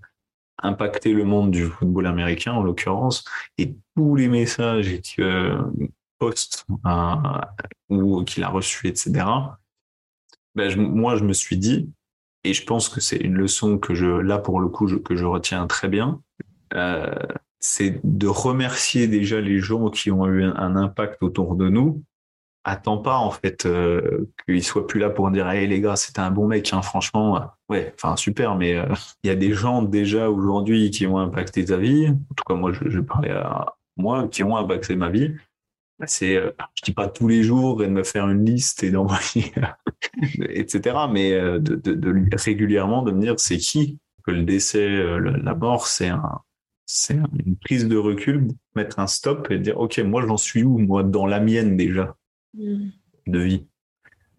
[0.62, 3.24] impacté le monde du football américain en l'occurrence.
[3.58, 5.58] Et tous les messages qu'il euh,
[6.19, 7.41] poste euh,
[7.89, 9.26] ou qu'il a reçus etc
[10.56, 11.89] ben, moi je me suis dit
[12.43, 15.26] et je pense que c'est une leçon que je là pour le coup que je
[15.26, 16.22] retiens très bien
[17.60, 22.04] c'est de remercier déjà les gens qui ont eu un impact autour de nous.
[22.63, 26.19] Attends pas en fait euh, qu'il soit plus là pour dire hey les gars c'était
[26.19, 28.86] un bon mec hein, franchement ouais enfin super mais euh,
[29.24, 32.08] il y a des gens déjà aujourd'hui qui ont impacté ta vie.
[32.08, 35.36] En tout cas moi je, je parlais à moi qui ont impacté ma vie.
[36.06, 38.91] C'est euh, je dis pas tous les jours et de me faire une liste et
[38.91, 39.52] d'envoyer
[40.50, 44.00] etc mais euh, de, de, de, régulièrement de me dire c'est qui?
[44.26, 46.41] Que le décès la mort c'est un
[46.91, 50.78] c'est une prise de recul mettre un stop et dire ok moi j'en suis où
[50.78, 52.15] moi dans la mienne déjà
[52.54, 52.89] Mm.
[53.28, 53.65] de vie?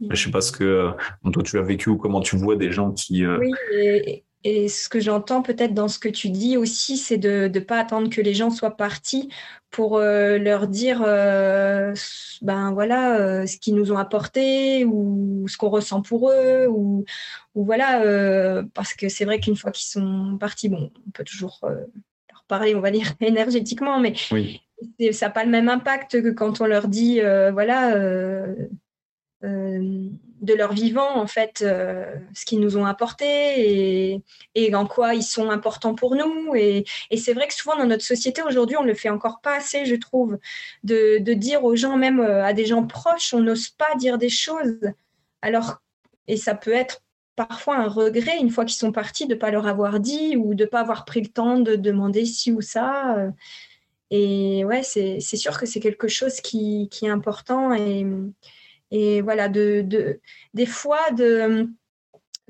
[0.08, 2.72] Je sais pas ce que euh, toi tu as vécu ou comment tu vois des
[2.72, 3.24] gens qui.
[3.24, 7.50] Euh, oui, et, ce que j'entends peut-être dans ce que tu dis aussi, c'est de
[7.52, 9.28] ne pas attendre que les gens soient partis
[9.70, 11.00] pour euh, leur dire
[12.40, 17.04] ben voilà ce qu'ils nous ont apporté ou ce qu'on ressent pour eux ou,
[17.54, 21.60] ou voilà parce que c'est vrai qu'une fois qu'ils sont partis, bon, on peut toujours
[22.50, 24.60] parler, on va dire énergétiquement, mais oui
[25.12, 28.54] ça n'a pas le même impact que quand on leur dit, euh, voilà, euh,
[29.44, 30.06] euh,
[30.40, 34.22] de leur vivant, en fait, ce qu'ils nous ont apporté et,
[34.54, 36.54] et, en quoi ils sont importants pour nous.
[36.54, 39.40] Et, et c'est vrai que souvent dans notre société aujourd'hui, on ne le fait encore
[39.42, 40.38] pas assez, je trouve,
[40.82, 44.30] de, de dire aux gens, même à des gens proches, on n'ose pas dire des
[44.30, 44.80] choses.
[45.42, 45.82] Alors,
[46.26, 47.02] et ça peut être
[47.48, 50.55] parfois un regret une fois qu'ils sont partis de ne pas leur avoir dit ou
[50.55, 53.33] de ne pas avoir pris le temps de demander ci ou ça.
[54.11, 57.72] Et ouais, c'est sûr que c'est quelque chose qui, qui, est important.
[57.72, 58.05] Et,
[58.90, 60.20] et voilà, de, de,
[60.53, 61.68] des fois, de,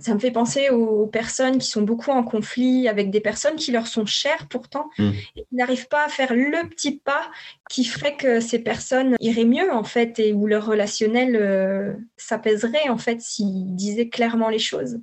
[0.01, 3.73] ça me fait penser aux personnes qui sont beaucoup en conflit avec des personnes qui
[3.73, 5.11] leur sont chères pourtant, mmh.
[5.37, 7.31] et qui n'arrivent pas à faire le petit pas
[7.69, 12.89] qui ferait que ces personnes iraient mieux en fait et où leur relationnel euh, s'apaiserait
[12.89, 14.99] en fait s'ils disaient clairement les choses.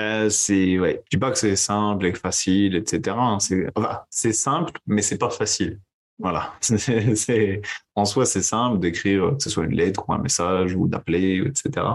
[0.00, 3.14] Euh, c'est ouais, je dis pas que c'est simple et facile, etc.
[3.18, 3.38] Hein.
[3.40, 5.80] C'est enfin, c'est simple, mais c'est pas facile.
[6.18, 7.62] Voilà, c'est
[7.94, 11.42] en soi c'est simple d'écrire que ce soit une lettre ou un message ou d'appeler,
[11.46, 11.86] etc.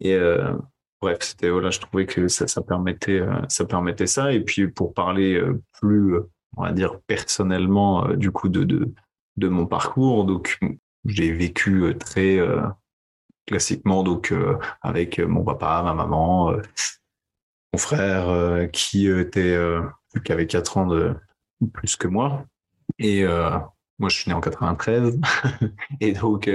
[0.00, 0.54] Et euh,
[1.04, 4.32] bref, c'était voilà, je trouvais que ça, permettait euh, ça permettait ça.
[4.32, 6.16] Et puis pour parler euh, plus,
[6.56, 8.64] on va dire personnellement du coup de
[9.36, 10.58] de mon parcours, donc
[11.04, 12.38] j'ai vécu très
[13.46, 14.32] classiquement donc
[14.80, 16.52] avec mon papa, ma maman,
[17.72, 19.58] mon frère qui était
[20.24, 21.16] qui avait quatre ans de
[21.72, 22.46] plus que moi
[23.00, 25.18] Et moi, je suis né en 93.
[26.00, 26.48] et donc,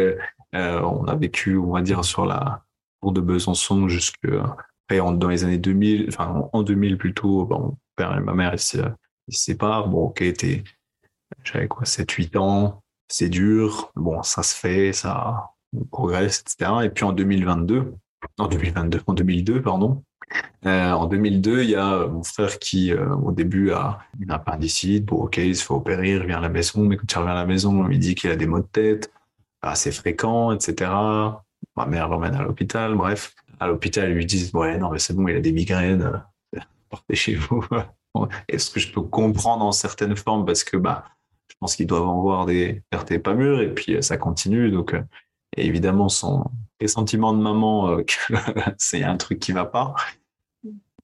[0.54, 2.64] on a vécu, on va dire, sur la
[3.02, 4.28] cour de Besançon jusque
[4.90, 8.60] dans les années 2000, enfin en 2000 plutôt, bon, mon père et ma mère ils
[8.60, 8.78] se,
[9.30, 9.88] séparent.
[9.88, 10.24] Bon, ok,
[11.44, 15.52] j'avais quoi, 7-8 ans, c'est dur, bon, ça se fait, ça
[15.92, 16.72] progresse, etc.
[16.84, 17.94] Et puis en 2022,
[18.40, 20.04] en 2022, en 2002, pardon,
[20.66, 25.06] euh, en 2002, il y a mon frère qui, euh, au début, a une appendicite.
[25.06, 26.84] Bon, ok, il se fait opérer, il revient à la maison.
[26.84, 28.68] Mais quand il revient à la maison, on lui dit qu'il a des maux de
[28.68, 29.12] tête
[29.62, 30.92] assez fréquents, etc.
[31.80, 32.94] Ma mère l'emmène à l'hôpital.
[32.96, 36.22] Bref, à l'hôpital, ils lui disent Ouais, non, mais c'est bon, il a des migraines.
[36.90, 37.64] Portez chez vous.
[38.50, 40.46] Est-ce que je peux comprendre en certaines formes?
[40.46, 41.06] Parce que bah,
[41.48, 44.72] je pense qu'ils doivent en voir des pertes pas mûres et puis ça continue.
[44.72, 45.02] Donc, euh,
[45.56, 46.44] évidemment, son
[46.80, 48.04] pressentiment de maman euh,
[48.78, 49.96] c'est un truc qui va pas.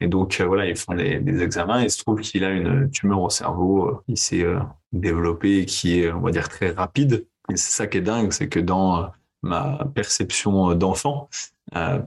[0.01, 2.91] Et donc, euh, voilà, ils font des examens et il se trouve qu'il a une
[2.91, 4.45] tumeur au cerveau qui s'est
[4.91, 7.25] développée et qui est, on va dire, très rapide.
[7.49, 9.09] Et c'est ça qui est dingue, c'est que dans
[9.45, 11.29] ma perception d'enfant,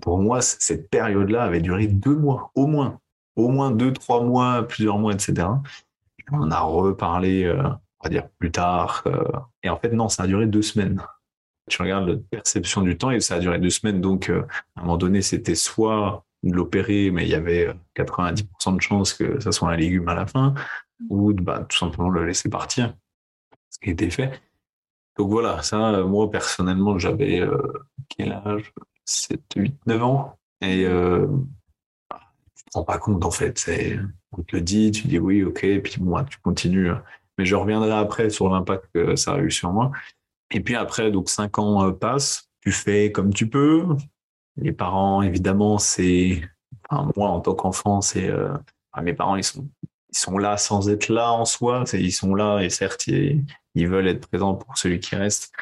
[0.01, 3.01] pour moi, cette période-là avait duré deux mois, au moins.
[3.37, 5.49] Au moins deux, trois mois, plusieurs mois, etc.
[6.33, 9.05] On a reparlé, on va dire, plus tard.
[9.63, 11.01] et en fait, non, ça a duré deux semaines
[11.69, 14.01] tu regardes la perception du temps et ça a duré deux semaines.
[14.01, 14.43] Donc, euh,
[14.77, 18.81] à un moment donné, c'était soit de l'opérer, mais il y avait 90% euh, de
[18.81, 20.55] chances que ça soit un légume à la fin,
[21.09, 22.95] ou bah, tout simplement le laisser partir,
[23.71, 24.41] ce qui était fait.
[25.19, 27.59] Donc voilà, ça, moi personnellement, j'avais euh,
[28.09, 28.73] quel âge?
[29.05, 30.39] 7, 8, 9 ans.
[30.61, 31.27] Et euh,
[32.57, 33.71] tu te rends pas compte en fait.
[34.33, 36.91] On te le dit, tu dis oui, ok, et puis moi, tu continues.
[37.39, 39.91] Mais je reviendrai après sur l'impact que ça a eu sur moi.
[40.51, 43.85] Et puis après, donc cinq ans euh, passent, tu fais comme tu peux.
[44.57, 46.43] Les parents, évidemment, c'est,
[47.17, 48.53] moi en tant qu'enfant, c'est, euh,
[49.03, 49.69] mes parents, ils sont,
[50.11, 51.85] ils sont là sans être là en soi.
[51.93, 53.45] Ils sont là et certes, ils,
[53.87, 55.53] veulent être présents pour celui qui reste,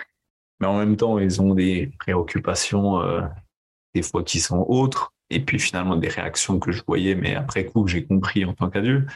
[0.60, 3.22] mais en même temps, ils ont des préoccupations euh,
[3.94, 5.12] des fois qui sont autres.
[5.28, 8.54] Et puis finalement des réactions que je voyais, mais après coup que j'ai compris en
[8.54, 9.10] tant qu'adulte.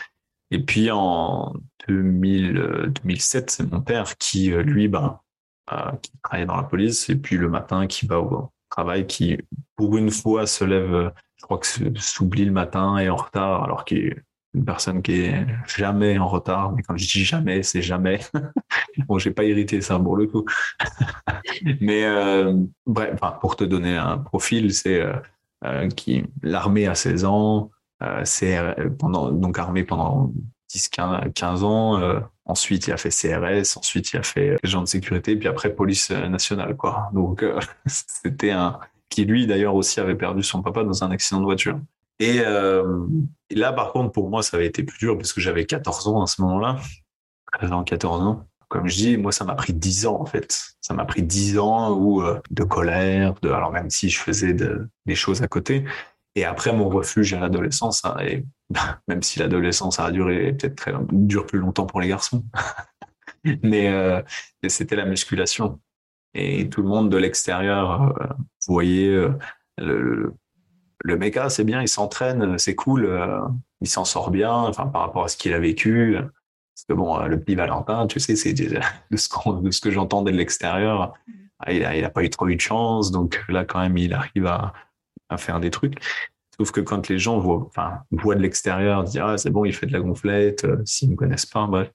[0.50, 1.54] Et puis en
[1.86, 5.20] 2000, 2007, c'est mon père qui, lui, ben,
[6.02, 9.38] qui travaille dans la police, et puis le matin qui va au travail, qui
[9.76, 11.66] pour une fois se lève, je crois que
[12.00, 16.28] s'oublie le matin et en retard, alors qu'il est une personne qui est jamais en
[16.28, 16.72] retard.
[16.72, 18.20] Mais quand je dis jamais, c'est jamais.
[19.06, 20.44] bon, j'ai pas irrité ça pour le coup.
[21.80, 22.54] Mais euh,
[22.86, 25.14] bref, pour te donner un profil, c'est euh,
[25.64, 27.70] euh, qui l'armée à 16 ans,
[28.98, 30.32] pendant donc armée pendant
[30.72, 30.90] 10,
[31.34, 31.98] 15 ans.
[32.00, 35.72] Euh, ensuite, il a fait CRS, ensuite, il a fait agent de sécurité, puis après,
[35.74, 36.76] police nationale.
[37.12, 37.44] Donc,
[37.86, 38.80] c'était un.
[39.10, 41.78] qui, lui, d'ailleurs, aussi avait perdu son papa dans un accident de voiture.
[42.20, 43.06] Et, euh,
[43.50, 46.22] là, par contre, pour moi, ça avait été plus dur parce que j'avais 14 ans
[46.22, 46.78] à ce moment-là.
[47.54, 48.46] 13 ans, 14 ans.
[48.68, 50.56] Comme je dis, moi, ça m'a pris 10 ans, en fait.
[50.80, 55.42] Ça m'a pris 10 ans où, de colère, alors même si je faisais des choses
[55.42, 55.84] à côté,
[56.36, 58.44] et après, mon refuge à l'adolescence, hein, et
[59.08, 62.44] même si l'adolescence a duré peut-être dure plus longtemps pour les garçons,
[63.62, 64.22] mais euh,
[64.68, 65.80] c'était la musculation.
[66.34, 68.26] Et tout le monde de l'extérieur euh,
[68.68, 69.32] voyait euh,
[69.78, 70.34] le,
[71.02, 73.40] le mec, ah, c'est bien, il s'entraîne, c'est cool, euh,
[73.80, 76.16] il s'en sort bien, enfin par rapport à ce qu'il a vécu.
[76.16, 78.52] Parce que bon, le petit Valentin, tu sais, c'est
[79.10, 81.14] de ce, de ce que j'entendais de l'extérieur,
[81.58, 83.96] ah, il a, il a pas eu trop eu de chance, donc là quand même,
[83.98, 84.72] il arrive à
[85.30, 85.94] à faire des trucs.
[86.58, 89.72] Sauf que quand les gens voient, enfin, voient de l'extérieur, dire ah c'est bon, il
[89.72, 91.90] fait de la gonflette, euh, s'ils ne me connaissent pas, bref.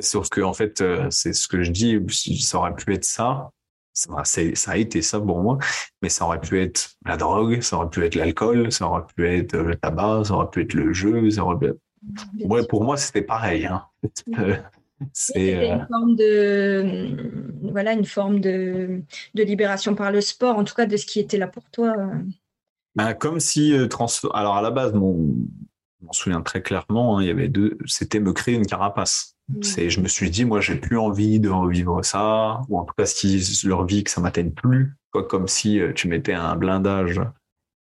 [0.00, 2.00] Sauf que en fait, euh, c'est ce que je dis,
[2.40, 3.50] ça aurait pu être ça,
[3.92, 5.58] ça, a été ça pour moi,
[6.00, 9.28] mais ça aurait pu être la drogue, ça aurait pu être l'alcool, ça aurait pu
[9.28, 11.72] être le tabac, ça aurait pu être le jeu, ça aurait pu
[12.44, 13.66] Ouais, pour moi, c'était pareil.
[13.66, 13.86] Hein.
[15.34, 17.16] Une forme de
[17.72, 19.02] voilà une forme de,
[19.34, 21.94] de, libération par le sport, en tout cas de ce qui était là pour toi.
[22.94, 23.88] Ben, comme si euh,
[24.32, 25.34] alors à la base, mon,
[26.00, 29.31] je m'en souviens très clairement, hein, il y avait deux, c'était me créer une carapace.
[29.60, 32.94] C'est, je me suis dit, moi, j'ai plus envie de revivre ça, ou en tout
[32.96, 36.56] cas, si leur vie que ça m'atteigne plus, quoi, comme si euh, tu mettais un
[36.56, 37.20] blindage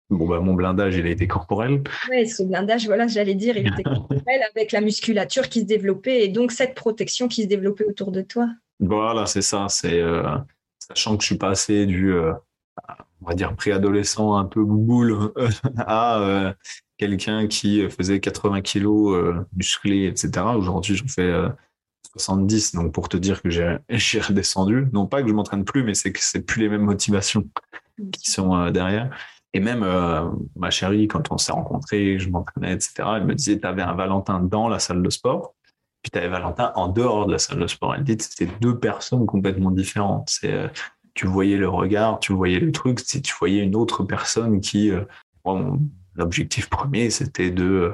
[0.09, 1.81] Bon, bah, mon blindage, il a été corporel.
[2.09, 6.25] Oui, ce blindage, voilà, j'allais dire, il était corporel avec la musculature qui se développait
[6.25, 8.49] et donc cette protection qui se développait autour de toi.
[8.81, 9.67] Voilà, c'est ça.
[9.69, 10.23] C'est euh,
[10.79, 12.33] sachant que je suis passé du, euh,
[13.21, 15.31] on va dire, préadolescent un peu bouboule
[15.77, 16.53] à
[17.01, 20.45] quelqu'un qui faisait 80 kilos musclé, etc.
[20.55, 21.33] Aujourd'hui, j'en fais
[22.13, 22.75] 70.
[22.75, 23.49] Donc, pour te dire que
[23.89, 26.83] j'ai redescendu, non pas que je m'entraîne plus, mais c'est que c'est plus les mêmes
[26.83, 27.43] motivations
[28.13, 29.09] qui sont derrière.
[29.53, 33.59] Et même euh, ma chérie, quand on s'est rencontrés, je m'entraînais, etc., elle me disait,
[33.59, 35.55] tu avais un Valentin dans la salle de sport
[36.01, 37.95] Puis tu avais Valentin en dehors de la salle de sport.
[37.95, 40.29] Elle dit c'était deux personnes complètement différentes.
[40.29, 40.67] C'est, euh,
[41.13, 45.03] tu voyais le regard, tu voyais le truc, tu voyais une autre personne qui, euh,
[46.15, 47.93] l'objectif premier, c'était de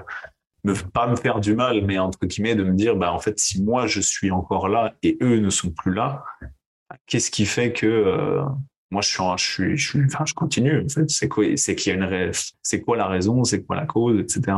[0.64, 3.40] me, pas me faire du mal, mais entre guillemets, de me dire, bah, en fait,
[3.40, 6.24] si moi je suis encore là et eux ne sont plus là,
[7.06, 8.42] qu'est-ce qui fait que
[8.92, 10.86] moi je suis, je suis, je suis, enfin, je continue.
[10.86, 13.76] En fait, c'est quoi, c'est qu'il y a une, c'est quoi la raison, c'est quoi
[13.76, 14.58] la cause, etc.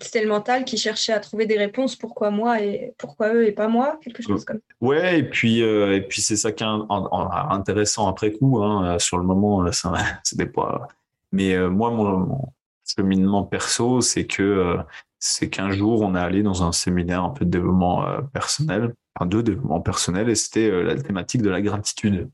[0.00, 1.96] C'était le mental qui cherchait à trouver des réponses.
[1.96, 4.74] Pourquoi moi et pourquoi eux et pas moi Quelque chose comme ça.
[4.80, 8.62] Ouais, et puis, euh, et puis c'est ça qui est intéressant après coup.
[8.62, 9.70] Hein, sur le moment, euh,
[10.22, 10.88] c'était pas.
[11.32, 12.52] Mais euh, moi, mon,
[12.86, 14.76] cheminement perso, c'est que
[15.18, 19.26] c'est qu'un jour, on est allé dans un séminaire un peu de développement personnel, enfin
[19.26, 22.28] de développement personnel, et c'était la thématique de la gratitude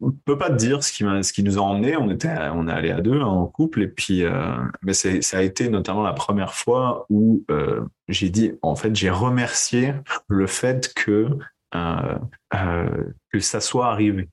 [0.00, 1.96] on peut pas te dire ce qui, ce qui nous a emmené.
[1.96, 5.38] On était, on est allé à deux hein, en couple et puis, euh, mais ça
[5.38, 9.94] a été notamment la première fois où euh, j'ai dit, en fait, j'ai remercié
[10.28, 11.28] le fait que
[11.74, 12.88] euh,
[13.30, 14.28] que ça soit arrivé.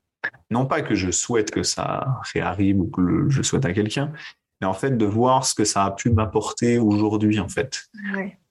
[0.50, 4.12] Non pas que je souhaite que ça réarrive ou que je souhaite à quelqu'un,
[4.60, 7.86] mais en fait de voir ce que ça a pu m'apporter aujourd'hui en fait.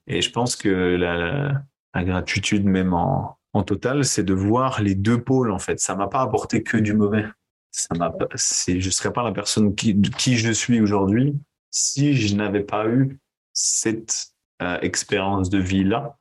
[0.08, 4.96] Et je pense que la, la gratitude même en en total, c'est de voir les
[4.96, 5.80] deux pôles en fait.
[5.80, 7.26] Ça m'a pas apporté que du mauvais.
[7.72, 11.34] Ça m'a, c'est, je serais pas la personne qui, qui je suis aujourd'hui
[11.72, 13.18] si je n'avais pas eu
[13.54, 16.18] cette euh, expérience de vie là.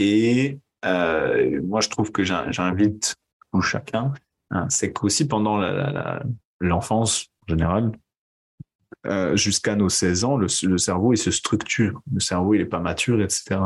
[0.00, 3.14] Et euh, moi, je trouve que j'invite
[3.52, 4.12] tout chacun,
[4.50, 5.58] hein, c'est qu'aussi pendant
[6.60, 7.92] l'enfance en général,
[9.06, 12.00] euh, jusqu'à nos 16 ans, le, cerveau il se structure.
[12.12, 13.60] Le cerveau il est pas mature, etc.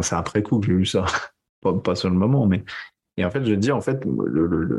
[0.00, 1.04] c'est après coup que j'ai eu ça
[1.84, 2.64] pas, sur le moment, mais
[3.18, 4.02] et en fait, je dis en fait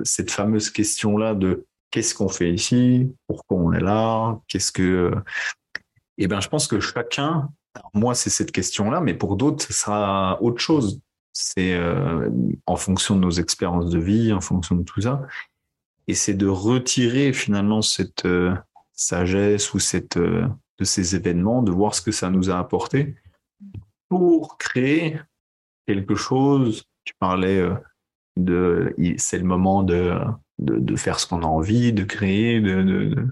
[0.03, 5.13] cette fameuse question là de qu'est-ce qu'on fait ici, pourquoi on est là, qu'est-ce que,
[6.17, 7.49] eh ben, je pense que chacun,
[7.93, 10.99] moi c'est cette question là, mais pour d'autres ce sera autre chose.
[11.31, 12.29] C'est euh,
[12.67, 15.21] en fonction de nos expériences de vie, en fonction de tout ça,
[16.07, 18.53] et c'est de retirer finalement cette euh,
[18.93, 20.47] sagesse ou cette euh,
[20.79, 23.15] de ces événements, de voir ce que ça nous a apporté
[24.09, 25.19] pour créer
[25.85, 26.83] quelque chose.
[27.03, 27.75] Tu parlais euh,
[28.37, 30.17] de, c'est le moment de,
[30.59, 33.27] de, faire ce qu'on a envie, de créer, de, ne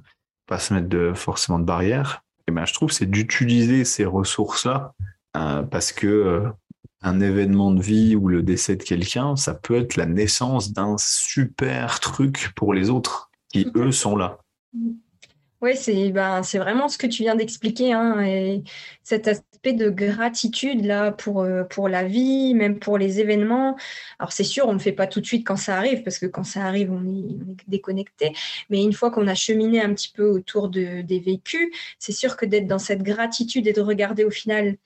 [0.45, 2.23] pas se mettre de, forcément de barrières.
[2.47, 4.93] Et ben, je trouve c'est d'utiliser ces ressources-là
[5.37, 6.51] euh, parce que
[7.03, 10.95] un événement de vie ou le décès de quelqu'un, ça peut être la naissance d'un
[10.99, 14.37] super truc pour les autres qui eux sont là.
[15.61, 17.93] Oui, c'est ben, c'est vraiment ce que tu viens d'expliquer.
[17.93, 18.63] Hein, et
[19.03, 23.77] cet aspect de gratitude là pour, euh, la vie, même pour les événements.
[24.17, 26.25] Alors c'est sûr, on ne fait pas tout de suite quand ça arrive, parce que
[26.25, 27.37] quand ça arrive, on est,
[27.67, 28.33] déconnecté.
[28.71, 32.37] Mais une fois qu'on a cheminé un petit peu autour de, des vécus, c'est sûr
[32.37, 34.77] que d'être dans cette gratitude et de regarder au final,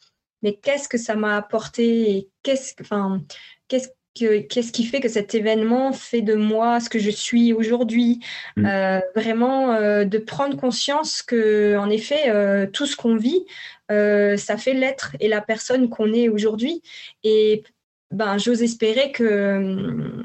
[0.42, 3.24] mais qu'est-ce que ça m'a apporté et qu'est-ce, enfin,
[3.70, 8.20] qu'est-ce qu'est-ce qui fait que cet événement fait de moi ce que je suis aujourd'hui?
[8.56, 8.66] Mm.
[8.66, 13.46] euh, Vraiment euh, de prendre conscience que, en effet, euh, tout ce qu'on vit,
[13.90, 16.82] ça fait l'être et la personne qu'on est aujourd'hui.
[17.24, 17.64] Et
[18.12, 20.24] ben, j'ose espérer que,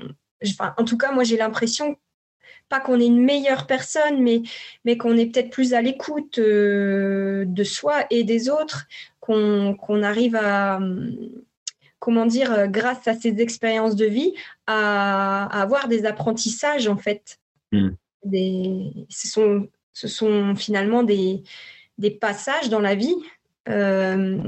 [0.76, 1.97] en tout cas, moi, j'ai l'impression
[2.68, 4.43] pas qu'on est une meilleure personne, mais,
[4.84, 8.86] mais qu'on est peut-être plus à l'écoute de soi et des autres,
[9.18, 10.80] qu'on arrive à
[12.01, 14.34] comment dire, euh, grâce à ces expériences de vie,
[14.66, 17.38] à, avoir des apprentissages en fait.
[17.72, 17.90] Hmm.
[18.24, 21.44] ce, sont, ce sont finalement des,
[21.98, 23.14] des passages dans la vie
[23.68, 24.42] euh,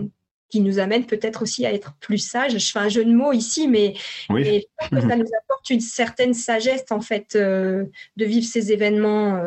[0.48, 2.58] qui nous amènent peut-être aussi à être plus sages.
[2.58, 3.94] Je fais un jeu de mots ici, mais,
[4.28, 7.84] mais je pense que ça nous apporte une certaine sagesse en fait euh,
[8.16, 9.40] de vivre ces événements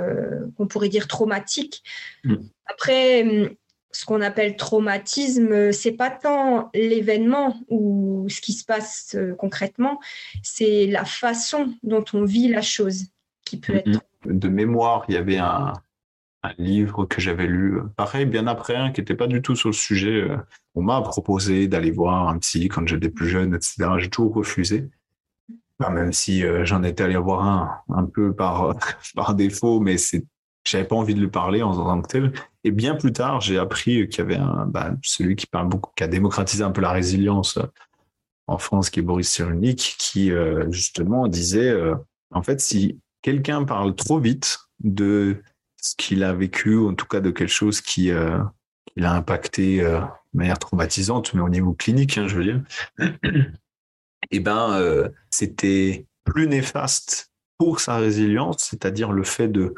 [0.56, 1.84] qu'on pourrait dire traumatiques.
[2.24, 2.36] Hmm.
[2.68, 3.58] Après,
[3.96, 10.02] ce qu'on appelle traumatisme, c'est pas tant l'événement ou ce qui se passe euh, concrètement,
[10.43, 13.06] c'est la façon dont on vit la chose
[13.46, 14.02] qui peut être.
[14.26, 15.74] De mémoire, il y avait un,
[16.60, 19.74] livre que j'avais lu, pareil, bien après, un qui n'était pas du tout sur le
[19.74, 20.22] sujet.
[20.22, 20.38] Euh,
[20.76, 23.88] on m'a proposé d'aller voir un psy quand j'étais plus jeune, etc.
[23.98, 24.88] J'ai toujours refusé.
[25.80, 28.76] même si euh, j'en étais allé voir un un peu par,
[29.16, 30.24] par défaut, mais c'est
[30.66, 32.34] j'avais pas envie de lui parler en tant que tel.
[32.63, 35.91] Et bien plus tard, j'ai appris qu'il y avait un, bah, celui qui parle beaucoup,
[35.95, 37.66] qui a démocratisé un peu la résilience euh,
[38.47, 41.95] en France, qui est Boris Cyrulnik, qui euh, justement disait, euh,
[42.32, 45.41] en fait, si quelqu'un parle trop vite de
[45.82, 48.11] ce qu'il a vécu, en tout cas de quelque chose qui,
[48.97, 49.99] l'a impacté de
[50.34, 52.61] manière traumatisante, mais au niveau clinique, hein, je veux dire,
[54.32, 59.76] eh ben, c'était plus néfaste pour sa résilience, c'est-à-dire le fait de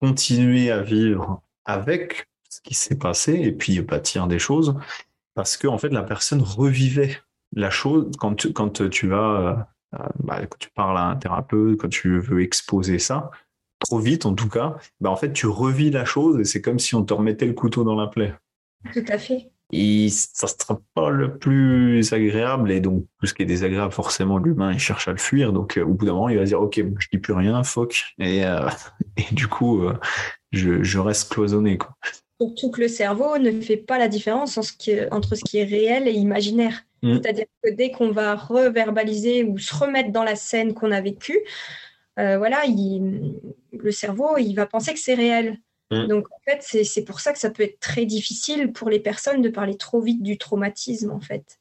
[0.00, 4.74] continuer à vivre avec ce qui s'est passé et puis bâtir des choses
[5.34, 7.18] parce que en fait la personne revivait
[7.52, 9.68] la chose, quand tu, quand tu vas,
[10.18, 13.30] bah, quand tu parles à un thérapeute, quand tu veux exposer ça,
[13.78, 16.78] trop vite en tout cas, bah, en fait, tu revis la chose et c'est comme
[16.78, 18.34] si on te remettait le couteau dans la plaie.
[18.92, 19.50] Tout à fait.
[19.70, 22.70] Et ça ne sera pas le plus agréable.
[22.70, 25.52] Et donc, tout ce qui est désagréable, forcément, l'humain, il cherche à le fuir.
[25.52, 28.14] Donc, au bout d'un moment, il va dire, OK, je dis plus rien, fuck.
[28.18, 28.40] Et,
[29.16, 29.82] et du coup,
[30.52, 31.78] je, reste cloisonné.
[31.78, 31.94] Quoi.
[32.40, 34.58] Surtout que le cerveau ne fait pas la différence
[35.10, 36.82] entre ce qui est réel et imaginaire.
[37.02, 37.14] Mm.
[37.14, 41.40] C'est-à-dire que dès qu'on va reverbaliser ou se remettre dans la scène qu'on a vécue,
[42.18, 45.58] euh, voilà, le cerveau, il va penser que c'est réel.
[45.90, 46.06] Mm.
[46.06, 49.42] Donc, en fait, c'est pour ça que ça peut être très difficile pour les personnes
[49.42, 51.58] de parler trop vite du traumatisme, en fait.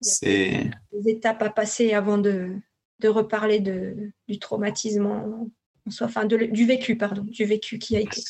[0.00, 2.56] C'est des étapes à passer avant de,
[3.00, 5.50] de reparler de, du traumatisme en,
[5.90, 8.22] soi, enfin, du vécu, pardon, du vécu qui a été.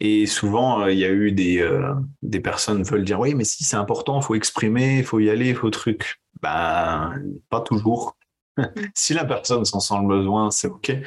[0.00, 3.44] Et souvent, euh, il y a eu des, euh, des personnes veulent dire oui, mais
[3.44, 6.20] si c'est important, il faut exprimer, il faut y aller, il faut truc.
[6.42, 7.14] Ben,
[7.48, 8.16] pas toujours.
[8.58, 8.64] Mm.
[8.94, 10.90] si la personne s'en sent le besoin, c'est OK.
[10.90, 11.04] Et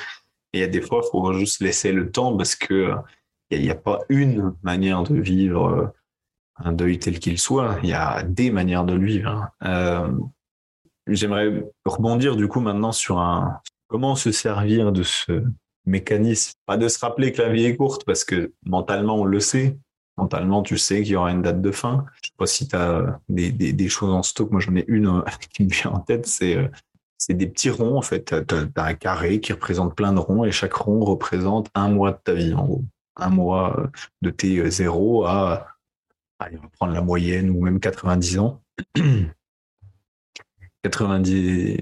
[0.54, 2.94] il y a des fois, il faut juste laisser le temps parce que
[3.52, 5.88] il n'y a, pas une manière de vivre euh,
[6.58, 7.78] un deuil tel qu'il soit.
[7.84, 9.50] Il y a des manières de le vivre.
[9.62, 10.18] Hein.
[11.08, 15.44] J'aimerais rebondir du coup maintenant sur un comment se servir de ce
[15.86, 16.54] mécanisme?
[16.66, 19.78] Pas de se rappeler que la vie est courte parce que mentalement, on le sait.
[20.18, 22.06] Mentalement, tu sais qu'il y aura une date de fin.
[22.22, 24.52] Je sais pas si tu as des, choses en stock.
[24.52, 25.22] Moi, j'en ai une euh,
[25.54, 26.26] qui me vient en tête.
[26.26, 26.68] C'est euh,
[27.18, 28.34] c'est des petits ronds, en fait.
[28.48, 32.12] Tu as, un carré qui représente plein de ronds et chaque rond représente un mois
[32.12, 32.84] de ta vie, en gros.
[33.20, 33.88] Un mois euh,
[34.22, 35.68] de tes zéros à,
[36.40, 38.62] allez, on va prendre la moyenne ou même 90 ans.
[40.84, 41.78] 90,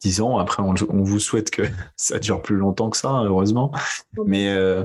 [0.00, 0.38] 10 ans.
[0.38, 1.62] Après, on, vous souhaite que
[1.96, 3.72] ça dure plus longtemps que ça, heureusement.
[4.24, 4.84] Mais euh,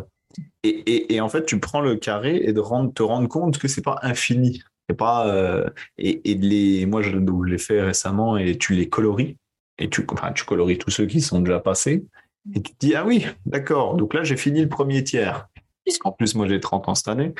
[0.64, 3.68] et, et, en fait, tu prends le carré et de rendre, te rendre compte que
[3.68, 4.64] c'est pas infini.
[4.90, 9.38] C'est pas euh, et, et les, moi je, l'ai fait récemment et tu les coloris
[9.78, 12.06] et tu, enfin, tu coloris tous ceux qui sont déjà passés
[12.54, 15.48] et tu te dis ah oui d'accord donc là j'ai fini le premier tiers
[15.84, 17.34] puisqu'en plus moi j'ai 30 ans cette année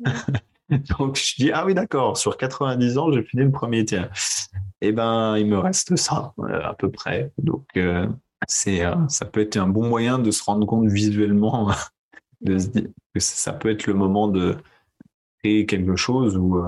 [0.98, 4.10] Donc je dis, ah oui, d'accord, sur 90 ans, j'ai fini le premier tiers.
[4.80, 7.32] Eh ben, il me reste ça, euh, à peu près.
[7.38, 8.08] Donc, euh,
[8.48, 11.70] c'est, euh, ça peut être un bon moyen de se rendre compte visuellement,
[12.40, 14.56] de se dire que ça peut être le moment de
[15.38, 16.60] créer quelque chose ou,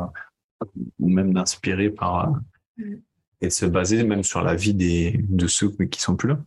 [1.01, 2.33] ou même d'inspirer par
[2.77, 2.95] mm.
[3.41, 6.39] et se baser même sur la vie des, de ceux qui sont plus là.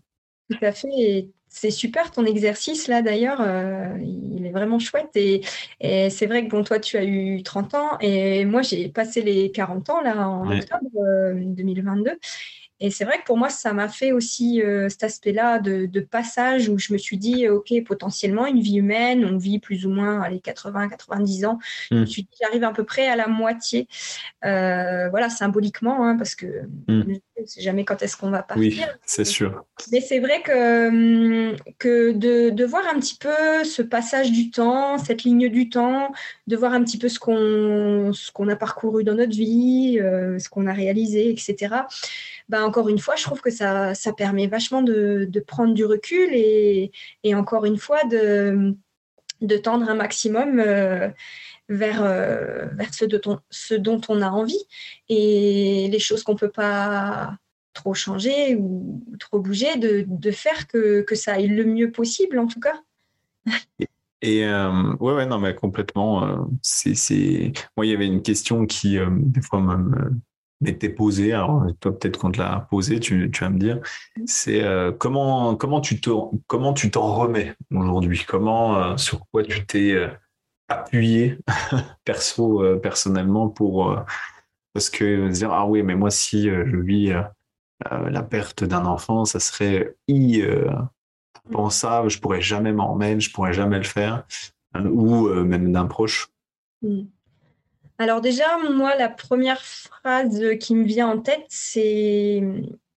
[0.50, 1.30] Tout à fait.
[1.54, 5.42] C'est super ton exercice là d'ailleurs, euh, il est vraiment chouette et,
[5.82, 9.52] c'est vrai que bon toi tu as eu 30 ans et moi j'ai passé les
[9.52, 10.90] 40 ans là en octobre
[11.36, 12.16] 2022 euh,
[12.80, 16.68] et c'est vrai que pour moi, ça m'a fait aussi euh, cet aspect-là de, passage
[16.68, 20.28] où je me suis dit, OK, potentiellement, une vie humaine, on vit plus ou moins
[20.30, 21.60] les 80, 90 ans.
[21.92, 22.08] Je me hmm.
[22.08, 23.88] suis dit, j'arrive à peu près à la moitié.
[24.42, 26.48] Voilà, symboliquement, hein, parce que
[26.88, 27.18] hmm.
[27.42, 28.64] Je ne sais jamais quand est-ce qu'on va partir.
[28.64, 29.66] Oui, c'est sûr.
[29.92, 34.52] Mais c'est vrai que, hum, que de, de, voir un petit peu ce passage du
[34.52, 36.12] temps, cette ligne du temps,
[36.48, 40.50] de voir un petit peu ce qu'on qu'on a parcouru dans notre vie, euh, ce
[40.50, 41.76] qu'on a réalisé, etc.
[42.50, 45.86] Ben, encore une fois, je trouve que ça, ça permet vachement de, de prendre du
[45.86, 46.92] recul et,
[47.24, 48.76] et, encore une fois de,
[49.42, 51.10] de tendre un maximum euh,
[51.72, 54.64] vers, euh, vers ce, de ce, dont on a envie
[55.10, 57.38] et les choses qu'on ne peut pas
[57.74, 62.38] trop changer ou trop bouger, de, de faire que, que, ça aille le mieux possible
[62.38, 62.82] en tout cas.
[64.22, 66.48] Et euh, ouais, ouais, non, mais complètement.
[66.62, 69.60] c'est, Moi, il y avait une question qui, des fois,
[70.62, 73.80] m'était posé, alors toi peut-être qu'on te l'a posé, tu, tu, vas me dire,
[74.26, 76.10] c'est euh, comment, comment tu te,
[76.48, 78.24] comment tu t'en remets aujourd'hui?
[78.28, 80.08] Comment, euh, sur quoi tu t'es euh,
[80.80, 81.38] appuyé
[82.06, 83.96] perso, personnellement pour
[84.74, 87.14] parce que dire ah oui mais moi si je vis
[87.90, 89.96] la perte d'un enfant, ça serait
[91.50, 94.24] impensable, je pourrais jamais m'en remettre, je pourrais jamais le faire,
[94.76, 96.30] ou même d'un proche.
[96.82, 97.04] Mm.
[98.02, 102.42] Alors déjà, moi, la première phrase qui me vient en tête, c'est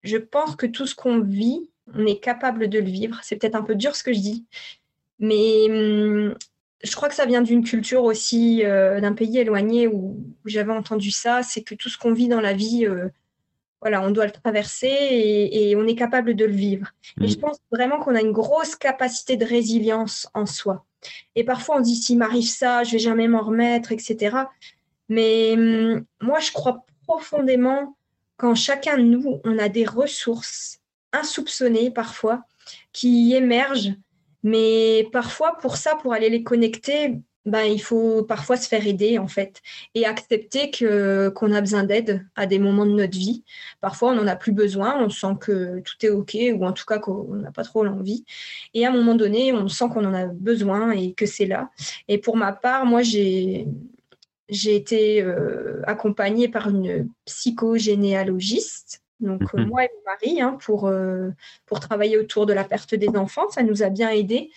[0.04, 3.20] je pense que tout ce qu'on vit, on est capable de le vivre.
[3.22, 4.46] C'est peut-être un peu dur ce que je dis,
[5.20, 6.36] mais hum,
[6.84, 11.12] je crois que ça vient d'une culture aussi, euh, d'un pays éloigné où, j'avais entendu
[11.12, 13.08] ça, c'est que tout ce qu'on vit dans la vie, euh,
[13.82, 16.88] voilà, on doit le traverser et, on est capable de le vivre.
[17.22, 17.42] Et je mmh.
[17.42, 20.86] pense vraiment qu'on a une grosse capacité de résilience en soi.
[21.36, 24.38] Et parfois on dit s'il m'arrive ça, je vais jamais m'en remettre, etc.
[25.10, 27.96] Mais hum, moi, je crois profondément
[28.38, 30.80] qu'en chacun de nous, on a des ressources
[31.12, 32.44] insoupçonnées parfois
[32.92, 33.94] qui émergent.
[34.44, 39.18] Mais parfois, pour ça, pour aller les connecter, ben, il faut parfois se faire aider
[39.18, 39.62] en fait
[39.96, 43.44] et accepter qu'on a besoin d'aide à des moments de notre vie.
[43.82, 46.86] Parfois, on n'en a plus besoin, on sent que tout est ok ou en tout
[46.86, 48.24] cas qu'on n'a pas trop l'envie.
[48.74, 51.70] Et à un moment donné, on sent qu'on en a besoin et que c'est là.
[52.08, 53.68] Et pour ma part, moi, j'ai
[54.50, 59.03] j'ai été euh, accompagnée par une psychogénéalogiste.
[59.24, 59.68] Donc, mhm.
[59.68, 61.30] moi et mon mari, hein, pour, euh,
[61.66, 64.52] pour travailler autour de la perte des enfants, ça nous a bien aidés.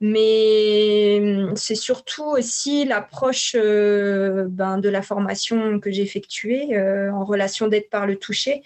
[0.00, 7.12] Mais hum, c'est surtout aussi l'approche euh, ben, de la formation que j'ai effectuée euh,
[7.12, 8.62] en relation d'aide par le toucher,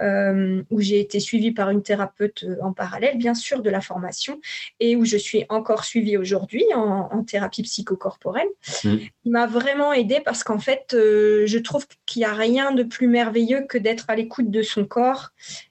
[0.00, 4.40] euh, où j'ai été suivie par une thérapeute en parallèle, bien sûr, de la formation,
[4.78, 8.48] et où je suis encore suivie aujourd'hui en, thérapie psychocorporelle.
[8.82, 8.96] Mmh.
[9.26, 13.66] M'a vraiment aidée parce qu'en fait, je trouve qu'il n'y a rien de plus merveilleux
[13.68, 15.30] que d'être à l'écoute de son corps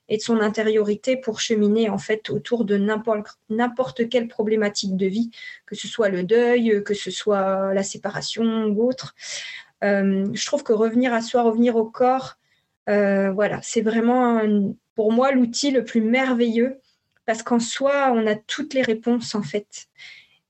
[0.10, 2.78] et de son intériorité pour cheminer en fait autour de
[3.50, 5.32] n'importe quelle problématique de vie,
[5.66, 9.16] que ce soit le deuil, que ce soit la séparation ou autre.
[9.84, 12.38] Euh, je trouve que revenir à soi, revenir au corps,
[12.90, 14.42] euh, voilà, c'est vraiment
[14.96, 16.80] pour moi l'outil le plus merveilleux
[17.26, 19.88] parce qu'en soi, on a toutes les réponses en fait.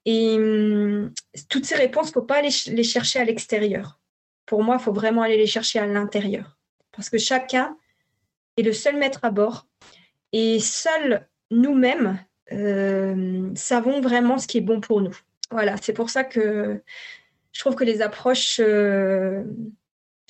[0.06, 1.14] Et hum,
[1.50, 4.00] toutes ces réponses, il ne faut pas aller les chercher à l'extérieur.
[4.46, 6.58] Pour moi, il faut vraiment aller les chercher à l'intérieur.
[6.92, 7.78] Parce que chacun
[8.58, 9.68] est le seul maître à bord.
[10.32, 12.20] Et seuls nous-mêmes
[12.52, 15.16] euh, savons vraiment ce qui est bon pour nous.
[15.52, 16.82] Voilà, c'est pour ça que
[17.52, 19.44] je trouve que les approches euh,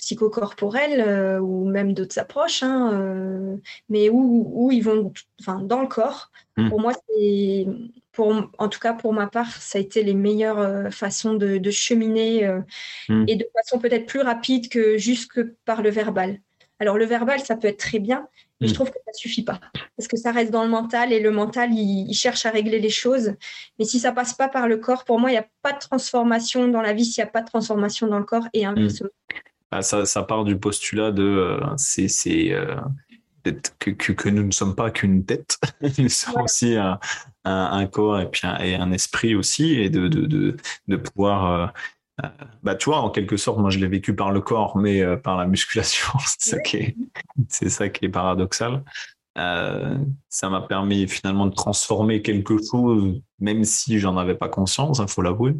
[0.00, 5.88] psychocorporelles euh, ou même d'autres approches, hein, mais où, où, ils vont enfin, dans le
[5.88, 6.68] corps, hmm.
[6.68, 7.66] pour moi, c'est,
[8.12, 12.46] pour, en tout cas pour ma part, ça a été les meilleures façons de, cheminer
[13.08, 13.24] hmm.
[13.28, 16.40] et de façon peut-être plus rapide que juste que par le verbal.
[16.80, 18.26] Alors le verbal, ça peut être très bien,
[18.60, 18.74] mais je mm.
[18.74, 19.60] trouve que ça suffit pas
[20.00, 22.88] parce que ça reste dans le mental et le mental, il, cherche à régler les
[22.88, 23.34] choses.
[23.78, 25.78] Mais si ça passe pas par le corps, pour moi, il n'y a pas de
[25.78, 29.10] transformation dans la vie s'il n'y a pas de transformation dans le corps et inversement.
[29.70, 32.76] Ah, ça, ça, part du postulat de euh, c'est euh,
[33.78, 35.58] que, que, nous ne sommes pas qu'une tête,
[35.98, 36.98] nous sommes aussi un,
[37.44, 40.56] un, corps et puis un, et un esprit aussi, et de, de, de,
[40.88, 41.66] de pouvoir euh,
[42.24, 42.28] euh,
[42.62, 45.16] bah, tu vois, en quelque sorte, moi, je l'ai vécu par le corps, mais euh,
[45.16, 46.06] par la musculation.
[46.38, 46.96] c'est ça qui est,
[47.48, 48.84] c'est ça qui est paradoxal.
[49.38, 49.96] Euh,
[50.28, 55.02] ça m'a permis finalement de transformer quelque chose, même si j'en avais pas conscience, il
[55.02, 55.54] hein, faut l'avouer.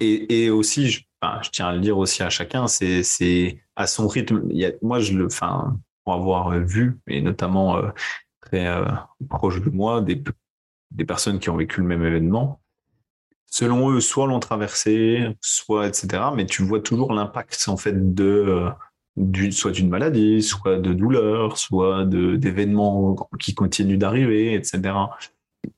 [0.00, 1.02] et, et, aussi, je,
[1.42, 4.48] je, tiens à le dire aussi à chacun, c'est, à son rythme.
[4.82, 7.80] Moi, je le, enfin, pour avoir vu, et notamment
[8.40, 8.68] très
[9.28, 10.22] proche de moi, des,
[10.92, 12.60] des personnes qui ont vécu le même événement,
[13.46, 16.24] selon eux, soit l'ont traversé, soit etc.
[16.34, 21.56] Mais tu vois toujours l'impact en fait de euh, soit d'une maladie, soit de douleur,
[21.58, 24.94] soit d'événements qui continuent d'arriver, etc.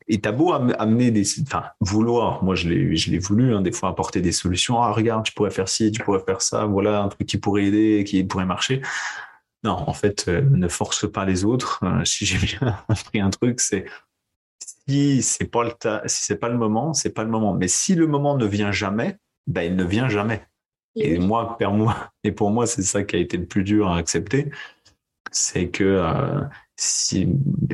[0.08, 3.72] Et t'as beau amener des, enfin vouloir, moi je l'ai, je l'ai voulu, hein, des
[3.72, 4.80] fois apporter des solutions.
[4.82, 6.64] Ah regarde, tu pourrais faire ci, tu pourrais faire ça.
[6.66, 8.82] Voilà un truc qui pourrait aider, qui pourrait marcher.
[9.64, 11.80] Non, en fait, euh, ne force pas les autres.
[11.82, 13.86] Euh, si j'ai bien appris un truc, c'est
[14.88, 15.72] si c'est pas le
[16.06, 17.54] si c'est pas le moment, c'est pas le moment.
[17.54, 20.46] Mais si le moment ne vient jamais, ben il ne vient jamais.
[20.96, 23.88] Et, moi, pour moi, et pour moi, c'est ça qui a été le plus dur
[23.88, 24.50] à accepter,
[25.30, 26.40] c'est que euh,
[26.80, 27.28] si,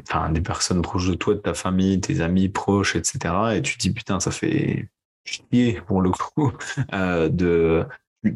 [0.08, 3.76] enfin, des personnes proches de toi, de ta famille, tes amis proches, etc., et tu
[3.76, 4.88] te dis putain, ça fait
[5.24, 6.52] chier pour le coup,
[6.94, 7.86] euh, de,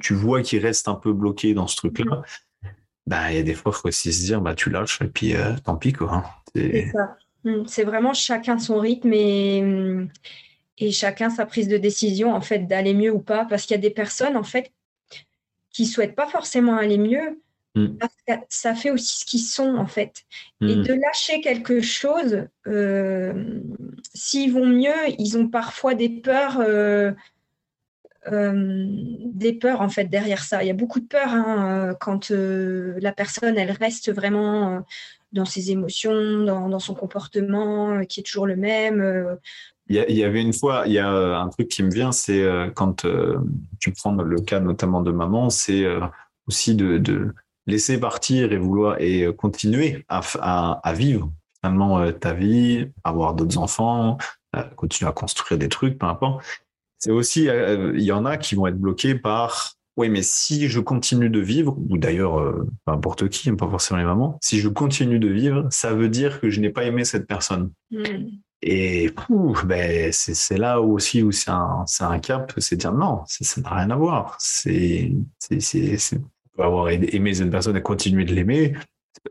[0.01, 2.23] tu, vois qu'il reste un peu bloqué dans ce truc-là.
[3.07, 5.09] Ben, il y a des fois, il faut aussi se dire, bah, tu lâches et
[5.09, 6.13] puis euh, tant pis, quoi.
[6.13, 6.25] Hein.
[6.55, 7.17] C'est ça.
[7.45, 10.11] Mm, c'est vraiment chacun son rythme et, mm,
[10.77, 13.47] et chacun sa prise de décision, en fait, d'aller mieux ou pas.
[13.47, 14.71] Parce qu'il y a des personnes, en fait,
[15.71, 17.41] qui souhaitent pas forcément aller mieux,
[17.79, 17.99] mm.
[18.49, 20.25] ça fait aussi ce qu'ils sont, en fait.
[20.61, 23.61] Et de lâcher quelque chose, euh,
[24.15, 26.61] s'ils vont mieux, ils ont parfois des peurs.
[26.61, 27.13] Euh,
[28.33, 28.85] euh,
[29.25, 30.63] des peurs en fait derrière ça.
[30.63, 34.85] Il y a beaucoup de peurs hein, quand la personne elle reste vraiment
[35.33, 39.39] dans ses émotions, dans, son comportement, qui est toujours le même.
[39.91, 42.69] Il y, avait une fois, il y a un truc qui me vient, c'est euh,
[42.69, 43.07] quand
[43.81, 45.87] tu prends le cas notamment de maman, c'est
[46.47, 47.33] aussi de,
[47.69, 54.19] laisser partir et vouloir et continuer à, vivre finalement ta vie, avoir d'autres enfants,
[54.77, 56.45] continuer à construire des trucs, peu importe.
[56.99, 60.79] C'est aussi, il y en a qui vont être bloqués par oui, mais si je
[60.79, 65.19] continue de vivre, ou d'ailleurs euh, n'importe qui, pas forcément les mamans, si je continue
[65.19, 67.73] de vivre, ça veut dire que je n'ai pas aimé cette personne.
[67.91, 68.29] Hmm.
[68.63, 69.11] Et
[69.65, 73.91] ben, c'est là aussi où c'est un, un, cap, c'est dire non, ça n'a rien
[73.91, 74.37] à voir.
[74.39, 75.13] C'est
[76.67, 78.75] avoir aimé cette personne et continuer de l'aimer,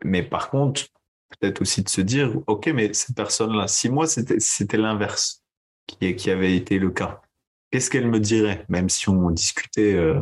[0.03, 0.87] mais par contre,
[1.29, 5.43] peut-être aussi de se dire, ok, mais cette personne-là, si moi c'était l'inverse
[5.85, 7.21] qui, qui avait été le cas,
[7.71, 10.19] qu'est-ce qu'elle me dirait, même si on discutait euh,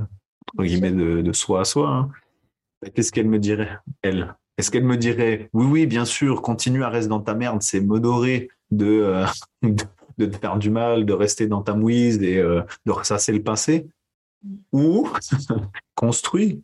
[0.54, 1.90] entre guillemets de, soi à soi.
[1.90, 2.12] Hein.
[2.82, 4.36] Bah, qu'est-ce qu'elle me dirait, elle?
[4.58, 7.82] Est-ce qu'elle me dirait, oui, oui, bien sûr, continue à rester dans ta merde, c'est
[7.82, 9.26] m'honorer de,
[10.18, 13.88] de, te faire du mal, de rester dans ta mouise et de ressasser le passé?
[14.72, 15.10] Ou
[15.96, 16.62] construis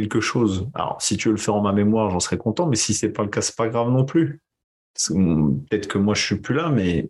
[0.00, 0.68] quelque chose.
[0.74, 3.10] Alors, si tu veux le faire en ma mémoire, j'en serais content, mais si c'est
[3.10, 4.40] pas le cas, c'est pas grave non plus.
[5.08, 7.06] Peut-être que moi, je suis plus là, mais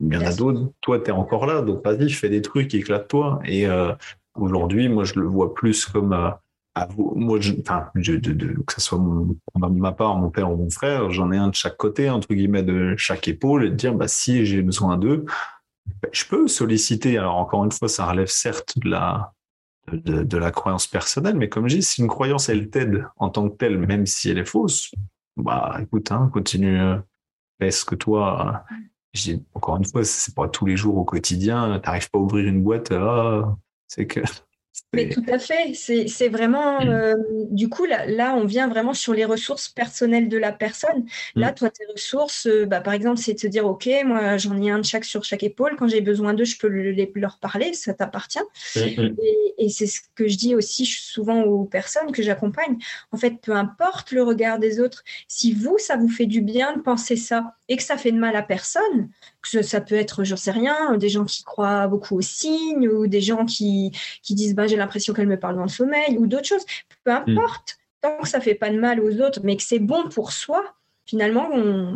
[0.00, 0.72] il y en a d'autres.
[0.80, 3.40] Toi, tu es encore là, donc vas-y, fais des trucs, éclate-toi.
[3.44, 3.92] Et euh,
[4.34, 6.30] aujourd'hui, moi, je le vois plus comme euh,
[6.74, 7.12] à vous.
[7.16, 11.36] Moi, enfin, que ce soit mon, ma part, mon père ou mon frère, j'en ai
[11.36, 14.62] un de chaque côté, entre guillemets, de chaque épaule, et de dire, bah, si j'ai
[14.62, 15.24] besoin d'eux,
[16.02, 17.16] bah, je peux solliciter.
[17.16, 19.32] Alors, encore une fois, ça relève certes de la,
[19.92, 23.48] de, la croyance personnelle, mais comme je dis, si une croyance, elle t'aide en tant
[23.48, 24.92] que telle, même si elle est fausse,
[25.36, 26.98] bah écoute, hein, continue, euh,
[27.60, 28.64] est-ce que toi,
[29.54, 32.62] encore une fois, c'est pas tous les jours au quotidien, t'arrives pas à ouvrir une
[32.62, 33.56] boîte, ah,
[33.86, 34.20] c'est que
[34.92, 35.74] mais tout à fait.
[35.74, 36.88] C'est vraiment, mm.
[36.88, 37.14] euh,
[37.50, 41.04] du coup, là, là, on vient vraiment sur les ressources personnelles de la personne.
[41.34, 41.54] Là, mm.
[41.54, 44.70] toi, tes ressources, euh, bah, par exemple, c'est de se dire, OK, moi, j'en ai
[44.70, 45.76] un de chaque sur chaque épaule.
[45.78, 46.68] Quand j'ai besoin d'eux, je peux
[47.14, 48.38] leur parler, ça t'appartient.
[48.76, 52.76] Mm, et, et c'est ce que je dis aussi souvent aux personnes que j'accompagne.
[53.12, 56.76] En fait, peu importe le regard des autres, si vous, ça vous fait du bien
[56.76, 59.10] de penser ça et que ça fait de mal à personne,
[59.50, 63.06] que ça peut être, j'en sais rien, des gens qui croient beaucoup aux signes ou
[63.06, 63.92] des gens qui,
[64.22, 66.64] qui disent bah, j'ai l'impression qu'elle me parle dans le sommeil ou d'autres choses.
[67.04, 67.38] Peu hmm.
[67.38, 70.32] importe, tant que ça fait pas de mal aux autres, mais que c'est bon pour
[70.32, 70.74] soi,
[71.06, 71.48] finalement,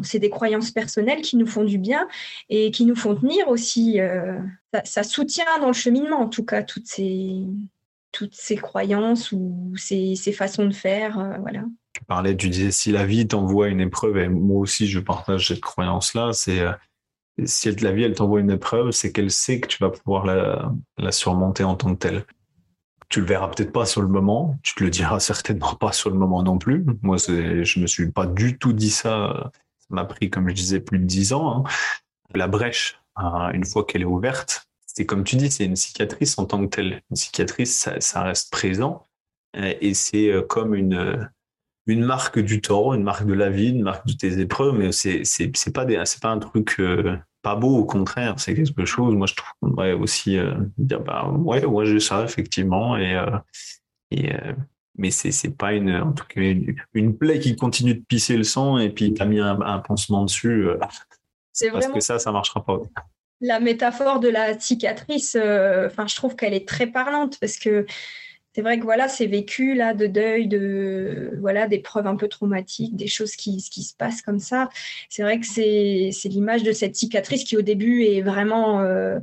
[0.02, 2.06] c'est des croyances personnelles qui nous font du bien
[2.50, 4.00] et qui nous font tenir aussi.
[4.00, 4.38] Euh,
[4.84, 7.36] ça, soutient dans le cheminement, en tout cas, toutes ces,
[8.12, 11.18] toutes ces croyances ou ces, ces façons de faire.
[11.18, 11.62] Euh, voilà
[11.98, 15.48] tu parlais, tu disais si la vie t'envoie une épreuve, et moi aussi je partage
[15.48, 16.72] cette croyance-là, c'est euh,
[17.44, 21.12] si la vie elle t'envoie une épreuve, c'est qu'elle sait que tu vas pouvoir la,
[21.12, 22.24] surmonter en tant que telle.
[23.08, 26.10] Tu le verras peut-être pas sur le moment, tu te le diras certainement pas sur
[26.10, 26.84] le moment non plus.
[27.02, 29.50] Moi, je me suis pas du tout dit ça.
[29.78, 31.64] Ça m'a pris, comme je disais, plus de dix ans.
[31.64, 31.70] Hein.
[32.34, 36.38] La brèche, hein, une fois qu'elle est ouverte, c'est comme tu dis, c'est une cicatrice
[36.38, 37.02] en tant que telle.
[37.10, 39.06] Une cicatrice, ça, reste présent
[39.54, 41.30] et c'est euh, comme une
[41.88, 44.92] une marque du taureau, une marque de la vie, une marque de tes épreuves, mais
[44.92, 48.84] c'est c'est pas des c'est pas un truc euh, pas beau, au contraire, c'est quelque
[48.84, 49.14] chose.
[49.14, 53.16] Moi, je trouve qu'on devrait aussi euh, dire bah ouais, ouais, j'ai ça effectivement, et
[53.16, 53.38] euh,
[54.10, 54.32] et
[54.98, 56.42] mais c'est c'est pas une en tout cas
[56.92, 60.24] une, plaie qui continue de pisser le sang et puis t'as mis un, un, pansement
[60.24, 60.68] dessus.
[61.52, 62.80] c'est parce que ça, ça marchera pas.
[63.40, 67.86] La métaphore de la cicatrice, enfin, je trouve qu'elle est très parlante parce que
[68.54, 72.96] c'est vrai que voilà, c'est vécu là de deuil, de voilà, d'épreuves un peu traumatiques,
[72.96, 74.68] des choses qui, qui se passent comme ça.
[75.08, 79.18] C'est vrai que c'est, l'image de cette cicatrice qui au début est vraiment euh,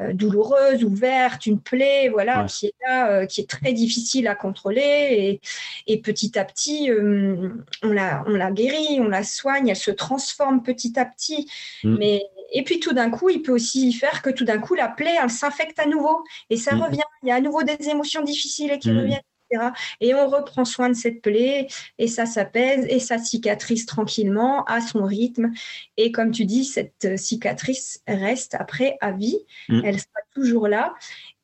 [0.00, 4.34] euh, douloureuse, ouverte, une plaie, voilà, qui est là, euh, qui est très difficile à
[4.34, 5.40] contrôler.
[5.86, 10.62] Et, petit à petit, on, la, on la guérit, on la soigne, elle se transforme
[10.62, 11.50] petit à petit.
[11.84, 11.96] Mm.
[11.98, 14.88] Mais et puis tout d'un coup, il peut aussi faire que tout d'un coup, la
[14.88, 16.82] plaie, elle s'infecte à nouveau et ça mm.
[16.82, 17.02] revient.
[17.22, 18.98] Il y a à nouveau des émotions difficiles qui mm.
[18.98, 19.20] reviennent.
[19.50, 19.70] etc.
[20.00, 21.66] Et on reprend soin de cette plaie
[21.98, 25.50] et ça s'apaise et ça cicatrise tranquillement à son rythme.
[25.96, 29.38] Et comme tu dis, cette cicatrice reste après à vie.
[29.68, 29.80] Mm.
[29.84, 30.94] Elle sera toujours là.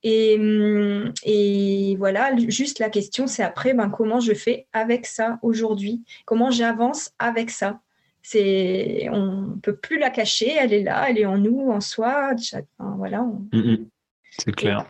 [0.05, 0.39] Et,
[1.25, 6.05] et, voilà, juste la question, c'est après, ben, comment je fais avec ça aujourd'hui?
[6.25, 7.81] Comment j'avance avec ça?
[8.31, 12.33] C'est, on peut plus la cacher, elle est là, elle est en nous, en soi.
[12.79, 13.23] voilà.
[13.23, 13.87] Mm, mm.
[14.31, 14.85] c'est clair.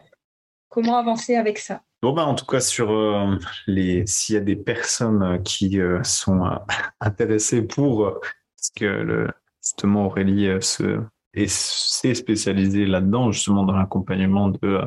[0.68, 1.82] comment avancer avec ça?
[2.02, 3.36] Bon ben, en tout cas sur euh,
[3.66, 6.56] les, s'il y a des personnes qui euh, sont euh,
[7.00, 8.20] intéressées pour
[8.56, 9.28] ce que le,
[9.62, 11.00] justement Aurélie se
[11.34, 14.80] et s'est spécialisée là-dedans justement dans l'accompagnement de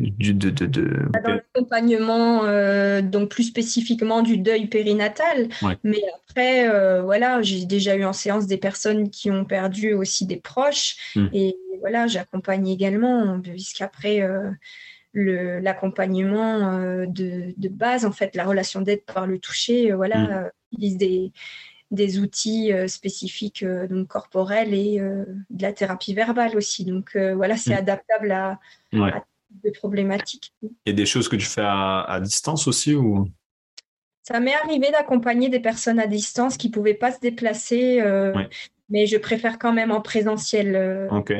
[0.00, 0.50] de,
[1.24, 5.48] Dans l'accompagnement, euh, donc plus spécifiquement du deuil périnatal.
[5.84, 10.26] Mais après, euh, voilà, j'ai déjà eu en séance des personnes qui ont perdu aussi
[10.26, 10.96] des proches.
[11.16, 11.26] Hmm.
[11.32, 14.50] Et voilà, j'accompagne également, puisqu'après, euh,
[15.14, 20.50] l'accompagnement de, de, base, en fait, la relation d'aide par le toucher, voilà, hmm.
[20.72, 21.32] utilise des
[21.92, 26.84] des outils spécifiques donc corporels et de la thérapie verbale aussi.
[26.84, 27.78] Donc voilà, c'est hmm.
[27.78, 28.60] adaptable à,
[28.92, 30.52] à des problématiques.
[30.86, 33.28] A des choses que tu fais à, distance aussi ou?
[34.22, 38.32] Ça m'est arrivé d'accompagner des personnes à distance qui ne pouvaient pas se déplacer, euh,
[38.88, 40.76] mais je préfère quand même en présentiel.
[40.76, 41.08] Euh.
[41.10, 41.32] Ok.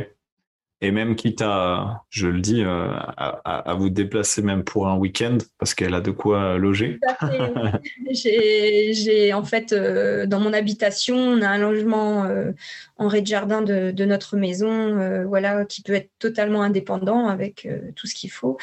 [0.83, 5.37] Et même quitte à, je le dis, euh, à, vous déplacer même pour un week-end,
[5.59, 6.99] parce qu'elle a de quoi loger.
[8.11, 12.53] j'ai, en fait, euh, dans mon habitation, on a un logement euh,
[12.97, 18.31] en rez-de-jardin de, notre maison, voilà, qui peut être totalement indépendant avec tout ce qu'il
[18.31, 18.57] faut.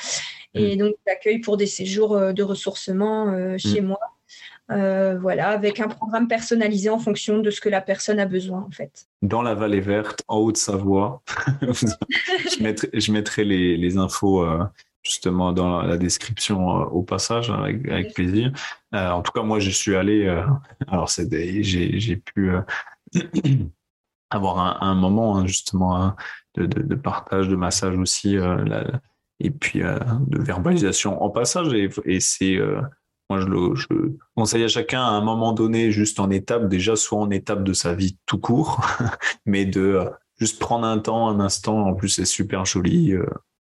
[0.55, 0.79] Et mm.
[0.79, 3.85] donc, l'accueil pour des séjours de ressourcement chez mm.
[3.85, 3.99] moi.
[4.69, 8.65] Euh, voilà, avec un programme personnalisé en fonction de ce que la personne a besoin,
[8.67, 9.07] en fait.
[9.21, 11.21] Dans la vallée verte, en Haute-Savoie,
[11.61, 14.65] je mettrai, les, infos euh,
[15.03, 18.51] justement dans la description euh, au passage, avec, plaisir.
[18.91, 20.27] en tout cas, moi, je suis allé,
[20.89, 22.51] alors j'ai pu
[24.29, 26.15] avoir un, moment hein, justement hein,
[26.55, 28.35] de, partage, de massage aussi,
[29.39, 32.59] et puis de verbalisation en passage, et c'est
[33.29, 33.41] moi,
[33.75, 37.63] je, conseille à chacun à un moment donné, juste en étape, déjà soit en étape
[37.63, 38.85] de sa vie tout court,
[39.45, 40.09] mais de euh,
[40.39, 41.87] juste prendre un temps, un instant.
[41.87, 43.13] En plus, c'est super joli.
[43.13, 43.25] Euh,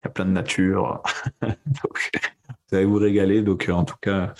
[0.03, 1.01] il y a plein de nature.
[1.41, 2.11] donc,
[2.69, 3.41] vous allez vous régaler.
[3.41, 4.35] Donc, euh, en tout cas,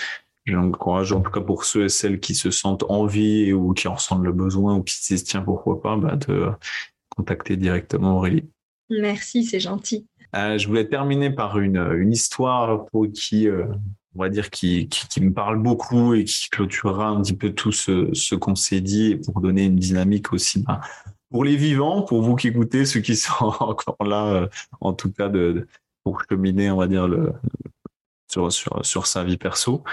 [0.45, 3.95] j'encourage, en tout cas pour ceux et celles qui se sentent envie ou qui en
[3.95, 6.51] ressentent le besoin ou qui se disent tiens, pourquoi pas, bah, de
[7.09, 8.47] contacter directement Aurélie.
[8.91, 10.05] Merci, c'est gentil.
[10.33, 13.47] je voulais terminer par une, une histoire pour qui
[14.15, 17.71] on va dire, qui, qui, me parle beaucoup et qui clôturera un petit peu tout
[17.71, 20.79] ce, ce qu'on s'est dit pour donner une dynamique aussi ben,
[21.29, 24.47] pour les vivants, pour vous qui écoutez, ceux qui sont encore là, euh,
[24.81, 25.67] en tout cas, de,
[26.03, 27.33] pour cheminer, on va dire, le,
[28.31, 29.83] sur, sur, sur sa vie perso.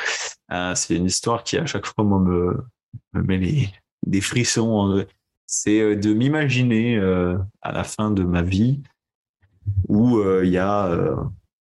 [0.53, 2.65] Euh, c'est une histoire qui, à chaque fois, moi, me,
[3.13, 3.69] me met les,
[4.07, 5.05] des frissons.
[5.47, 6.99] C'est euh, de m'imaginer
[7.61, 8.81] à la fin de ma vie
[9.89, 11.17] où il y a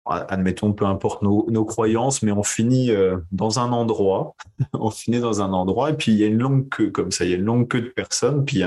[0.06, 4.34] admettons, peu importe nos, croyances, mais on finit euh, dans un endroit,
[4.72, 7.24] on finit dans un endroit, et puis il y a une longue queue comme ça,
[7.24, 8.62] il y a une longue queue de personnes, puis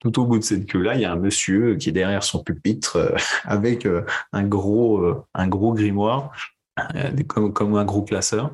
[0.00, 2.42] tout au bout de cette queue-là, il y a un monsieur qui est derrière son
[2.42, 4.02] pupitre euh, avec euh,
[4.32, 5.02] un gros,
[5.34, 6.32] un gros grimoire,
[7.26, 8.52] comme, un gros classeur.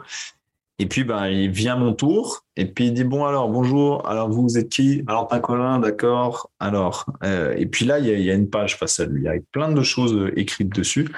[0.79, 4.09] Et puis, ben, il vient à mon tour, et puis il dit Bon, alors, bonjour,
[4.09, 5.05] alors vous, êtes qui?
[5.07, 6.51] Alors, Colin, d'accord.
[6.59, 9.29] Alors, et puis là, il y, a, il y, a, une page face à lui,
[9.29, 11.09] avec plein de choses écrites dessus.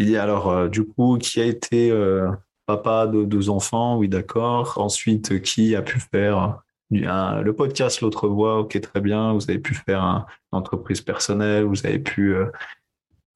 [0.00, 2.30] Il dit alors, euh, du coup, qui a été euh,
[2.64, 3.98] papa de deux enfants?
[3.98, 4.78] Oui, d'accord.
[4.78, 8.60] Ensuite, qui a pu faire le podcast L'autre voix?
[8.60, 9.34] Ok, très bien.
[9.34, 12.34] Vous avez pu faire une entreprise personnelle, vous avez pu,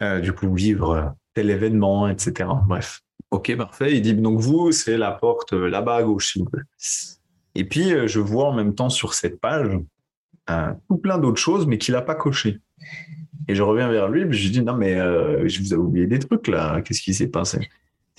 [0.03, 2.49] euh, du coup, vivre tel événement, etc.
[2.67, 3.03] Bref.
[3.31, 3.97] Ok, parfait.
[3.97, 6.39] Il dit donc vous, c'est la porte là-bas à gauche,
[7.55, 9.79] Et puis, je vois en même temps sur cette page
[10.89, 12.59] tout plein d'autres choses, mais qu'il n'a pas coché.
[13.49, 16.07] Et je reviens vers lui, je lui dis non mais euh, je vous ai oublié
[16.07, 16.81] des trucs là.
[16.83, 17.69] Qu'est-ce qui s'est passé?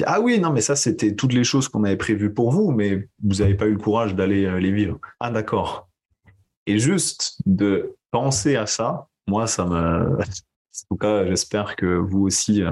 [0.06, 3.08] Ah oui non mais ça c'était toutes les choses qu'on avait prévues pour vous, mais
[3.24, 5.00] vous n'avez pas eu le courage d'aller euh, les vivre.
[5.20, 5.90] Ah d'accord.
[6.68, 10.18] Et juste de penser à ça, moi ça me.
[10.92, 12.72] En tout cas, j'espère que vous aussi, euh,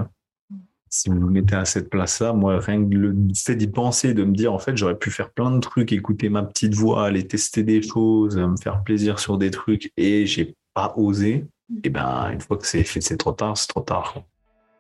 [0.90, 4.26] si vous vous mettez à cette place-là, moi rien que le fait d'y penser, de
[4.26, 7.26] me dire en fait j'aurais pu faire plein de trucs, écouter ma petite voix, aller
[7.26, 11.46] tester des choses, me faire plaisir sur des trucs, et j'ai pas osé
[11.78, 14.16] et eh ben une fois que c'est fait, c'est trop tard, c'est trop tard.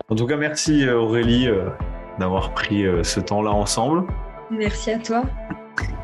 [0.10, 1.70] En tout cas, merci euh, Aurélie euh,
[2.20, 4.06] d'avoir pris euh, ce temps-là ensemble.
[4.52, 5.24] Merci à toi.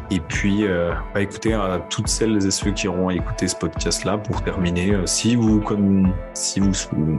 [0.10, 0.66] Et puis,
[1.14, 5.36] bah, écoutez, à toutes celles et ceux qui auront écouté ce podcast-là, pour terminer, si
[5.36, 6.72] vous, comme, si vous,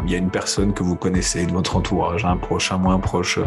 [0.04, 2.98] il y a une personne que vous connaissez de votre entourage, un proche, un moins
[2.98, 3.38] proche,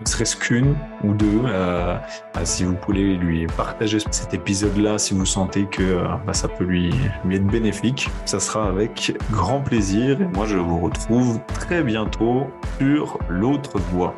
[0.00, 1.96] ne serait-ce qu'une ou deux, euh,
[2.34, 6.48] bah, si vous pouvez lui partager cet épisode-là, si vous sentez que euh, bah, ça
[6.48, 6.94] peut lui,
[7.30, 10.20] être bénéfique, ça sera avec grand plaisir.
[10.20, 12.46] Et moi, je vous retrouve très bientôt
[12.78, 14.14] sur l'autre voie.